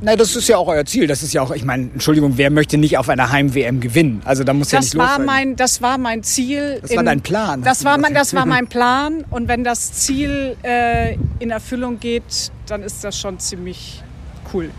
Na, 0.00 0.14
das 0.14 0.36
ist 0.36 0.48
ja 0.48 0.56
auch 0.56 0.68
euer 0.68 0.84
Ziel. 0.84 1.06
Das 1.06 1.22
ist 1.22 1.32
ja 1.32 1.42
auch, 1.42 1.50
ich 1.50 1.64
meine, 1.64 1.90
Entschuldigung, 1.92 2.34
wer 2.36 2.50
möchte 2.50 2.78
nicht 2.78 2.98
auf 2.98 3.08
einer 3.08 3.30
Heim-WM 3.30 3.80
gewinnen? 3.80 4.22
Also 4.24 4.44
da 4.44 4.54
muss 4.54 4.68
das 4.68 4.92
ja 4.92 5.00
nicht 5.02 5.10
war 5.10 5.18
mein, 5.18 5.56
Das 5.56 5.82
war 5.82 5.98
mein 5.98 6.22
Ziel. 6.22 6.78
Das 6.80 6.92
in, 6.92 6.96
war 6.98 7.04
dein 7.04 7.20
Plan. 7.20 7.62
Das 7.62 7.84
war, 7.84 7.98
mein, 7.98 8.14
das 8.14 8.32
war 8.34 8.46
mein 8.54 8.68
Plan. 8.68 9.24
Und 9.30 9.48
wenn 9.48 9.64
das 9.64 9.92
Ziel 9.92 10.56
äh, 10.62 11.16
in 11.40 11.50
Erfüllung 11.50 11.98
geht, 11.98 12.52
dann 12.66 12.82
ist 12.82 13.02
das 13.02 13.18
schon 13.18 13.38
ziemlich 13.40 14.02
cool. 14.52 14.70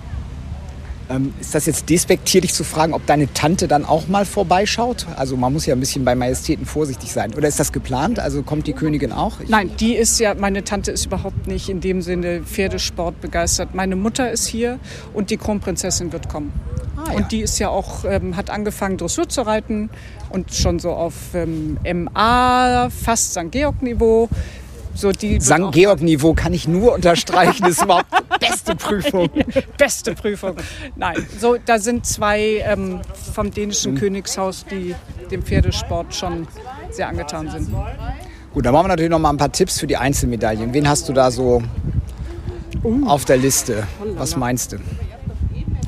Ähm, 1.09 1.33
ist 1.39 1.55
das 1.55 1.65
jetzt 1.65 1.89
despektierlich 1.89 2.53
zu 2.53 2.63
fragen, 2.63 2.93
ob 2.93 3.05
deine 3.07 3.33
Tante 3.33 3.67
dann 3.67 3.83
auch 3.83 4.07
mal 4.07 4.25
vorbeischaut? 4.25 5.07
Also 5.15 5.37
man 5.37 5.51
muss 5.51 5.65
ja 5.65 5.75
ein 5.75 5.79
bisschen 5.79 6.05
bei 6.05 6.13
Majestäten 6.13 6.65
vorsichtig 6.67 7.11
sein. 7.11 7.33
Oder 7.33 7.47
ist 7.47 7.59
das 7.59 7.71
geplant? 7.71 8.19
Also 8.19 8.43
kommt 8.43 8.67
die 8.67 8.73
Königin 8.73 9.11
auch? 9.11 9.39
Ich 9.39 9.49
Nein, 9.49 9.71
die 9.79 9.95
ist 9.95 10.19
ja, 10.19 10.35
meine 10.35 10.63
Tante 10.63 10.91
ist 10.91 11.07
überhaupt 11.07 11.47
nicht 11.47 11.67
in 11.67 11.81
dem 11.81 12.03
Sinne 12.03 12.41
Pferdesport 12.43 13.21
begeistert. 13.21 13.73
Meine 13.73 13.95
Mutter 13.95 14.31
ist 14.31 14.45
hier 14.45 14.79
und 15.13 15.31
die 15.31 15.37
Kronprinzessin 15.37 16.13
wird 16.13 16.29
kommen. 16.29 16.53
Ah, 16.95 17.11
ja. 17.11 17.17
Und 17.17 17.31
die 17.31 17.41
ist 17.41 17.57
ja 17.57 17.69
auch, 17.69 18.05
ähm, 18.05 18.35
hat 18.35 18.51
angefangen 18.51 18.97
Dressur 18.97 19.27
zu 19.27 19.41
reiten 19.41 19.89
und 20.29 20.53
schon 20.53 20.77
so 20.77 20.91
auf 20.91 21.13
ähm, 21.33 21.77
MA, 21.83 22.89
fast 22.91 23.31
St. 23.31 23.51
Georg-Niveau. 23.51 24.29
So 24.93 25.11
die 25.11 25.39
St. 25.39 25.71
Georg-Niveau 25.71 26.33
kann 26.33 26.53
ich 26.53 26.67
nur 26.67 26.93
unterstreichen. 26.93 27.65
Ist 27.65 27.81
überhaupt 27.81 28.07
beste 28.49 28.75
Prüfung. 28.75 29.29
beste 29.77 30.13
Prüfung. 30.13 30.55
Nein, 30.95 31.25
so 31.39 31.57
da 31.63 31.79
sind 31.79 32.05
zwei 32.05 32.63
ähm, 32.65 33.01
vom 33.33 33.51
dänischen. 33.51 33.95
Königshaus, 33.95 34.65
die 34.65 34.95
dem 35.31 35.43
Pferdesport 35.43 36.13
schon 36.13 36.47
sehr 36.91 37.07
angetan 37.07 37.49
sind. 37.49 37.69
Gut, 38.53 38.65
dann 38.65 38.73
machen 38.73 38.85
wir 38.85 38.89
natürlich 38.89 39.11
noch 39.11 39.19
mal 39.19 39.29
ein 39.29 39.37
paar 39.37 39.51
Tipps 39.51 39.79
für 39.79 39.87
die 39.87 39.97
Einzelmedaillen. 39.97 40.73
Wen 40.73 40.87
hast 40.87 41.07
du 41.07 41.13
da 41.13 41.29
so 41.31 41.61
uh. 42.83 43.07
auf 43.07 43.25
der 43.25 43.37
Liste? 43.37 43.87
Was 44.15 44.35
meinst 44.35 44.71
du? 44.71 44.77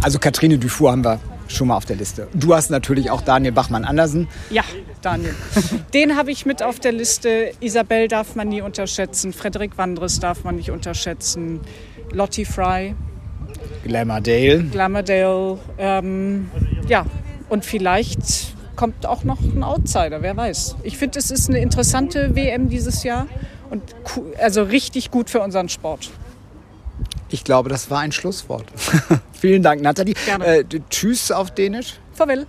Also 0.01 0.19
Katrine 0.19 0.57
Dufour 0.57 0.91
haben 0.91 1.03
wir 1.03 1.19
schon 1.47 1.67
mal 1.67 1.75
auf 1.75 1.85
der 1.85 1.95
Liste. 1.95 2.27
Du 2.33 2.55
hast 2.55 2.69
natürlich 2.69 3.11
auch 3.11 3.21
Daniel 3.21 3.51
Bachmann-Andersen. 3.51 4.27
Ja, 4.49 4.63
Daniel. 5.01 5.35
Den 5.93 6.15
habe 6.15 6.31
ich 6.31 6.45
mit 6.45 6.63
auf 6.63 6.79
der 6.79 6.91
Liste. 6.91 7.51
Isabel 7.59 8.07
darf 8.07 8.35
man 8.35 8.49
nie 8.49 8.61
unterschätzen. 8.61 9.33
Frederik 9.33 9.77
Wandres 9.77 10.19
darf 10.19 10.43
man 10.43 10.55
nicht 10.55 10.71
unterschätzen. 10.71 11.59
Lottie 12.11 12.45
Fry. 12.45 12.95
Glamourdale. 13.83 14.63
Glamourdale. 14.63 15.59
Ähm, 15.77 16.49
ja, 16.87 17.05
und 17.49 17.65
vielleicht 17.65 18.55
kommt 18.75 19.05
auch 19.05 19.23
noch 19.23 19.39
ein 19.41 19.63
Outsider, 19.63 20.21
wer 20.21 20.35
weiß. 20.35 20.77
Ich 20.83 20.97
finde, 20.97 21.19
es 21.19 21.31
ist 21.31 21.49
eine 21.49 21.59
interessante 21.59 22.35
WM 22.35 22.69
dieses 22.69 23.03
Jahr 23.03 23.27
und 23.69 23.83
also 24.39 24.63
richtig 24.63 25.11
gut 25.11 25.29
für 25.29 25.41
unseren 25.41 25.69
Sport. 25.69 26.09
Ich 27.29 27.43
glaube, 27.43 27.69
das 27.69 27.89
war 27.89 27.99
ein 27.99 28.11
Schlusswort. 28.11 28.65
Vielen 29.33 29.63
Dank, 29.63 29.81
Nathalie. 29.81 30.15
Gerne. 30.25 30.45
Äh, 30.45 30.65
tschüss 30.89 31.31
auf 31.31 31.51
Dänisch. 31.51 31.95
Farewell. 32.13 32.45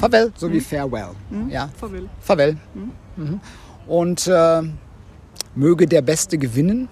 Farewell, 0.00 0.32
so 0.34 0.48
mhm. 0.48 0.52
wie 0.54 0.60
Farewell. 0.60 1.10
Mhm. 1.28 1.50
Ja. 1.50 1.68
Farewell. 1.78 2.08
Farewell. 2.20 2.56
Mhm. 2.74 2.92
mhm. 3.16 3.40
Und 3.86 4.26
äh, 4.26 4.62
möge 5.54 5.86
der 5.86 6.02
Beste 6.02 6.38
gewinnen. 6.38 6.88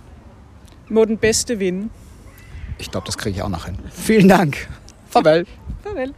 Möge 0.88 1.08
der 1.08 1.16
Beste 1.16 1.54
gewinnen. 1.54 1.90
Ich 2.78 2.90
glaube, 2.90 3.06
das 3.06 3.16
kriege 3.16 3.36
ich 3.36 3.42
auch 3.42 3.48
noch 3.48 3.66
hin. 3.66 3.78
Vielen 3.90 4.28
Dank. 4.28 4.68
Farewell. 5.08 5.46
Farewell. 5.82 6.12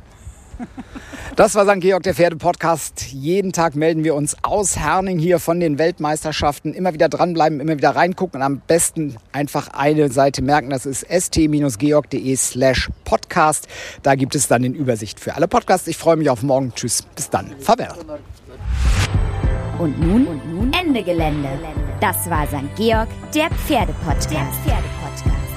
Das 1.37 1.55
war 1.55 1.65
St. 1.65 1.81
Georg, 1.81 2.03
der 2.03 2.15
Pferde-Podcast. 2.15 3.13
Jeden 3.13 3.53
Tag 3.53 3.75
melden 3.75 4.05
wir 4.05 4.15
uns 4.15 4.37
aus 4.43 4.77
Herning 4.77 5.19
hier 5.19 5.39
von 5.39 5.61
den 5.61 5.79
Weltmeisterschaften. 5.79 6.75
Immer 6.75 6.93
wieder 6.93 7.09
dranbleiben, 7.09 7.61
immer 7.61 7.77
wieder 7.77 7.97
reingucken 7.97 8.41
und 8.41 8.47
am 8.47 8.61
besten 8.67 9.17
einfach 9.33 9.69
eine 9.69 10.11
Seite 10.11 10.43
merken. 10.43 10.71
Das 10.71 10.87
ist 10.87 11.07
st-georg.de 11.11 12.37
slash 12.37 12.91
podcast. 13.05 13.69
Da 14.03 14.17
gibt 14.17 14.35
es 14.35 14.49
dann 14.49 14.63
den 14.63 14.75
Übersicht 14.75 15.21
für 15.21 15.35
alle 15.35 15.49
Podcasts. 15.49 15.87
Ich 15.89 15.97
freue 15.97 16.17
mich 16.17 16.29
auf 16.29 16.43
morgen. 16.43 16.73
Tschüss, 16.75 17.03
bis 17.15 17.31
dann. 17.31 17.55
Farewell. 17.61 17.89
Und 19.79 19.99
nun, 19.99 20.27
und 20.27 20.53
nun 20.53 20.73
Ende 20.73 21.03
Gelände. 21.03 21.49
Das 22.01 22.29
war 22.29 22.47
St. 22.47 22.77
Georg, 22.77 23.09
der 23.35 23.49
Pferde-Podcast. 23.51 24.29
Der 24.33 24.47
Pferdepodcast. 24.63 25.50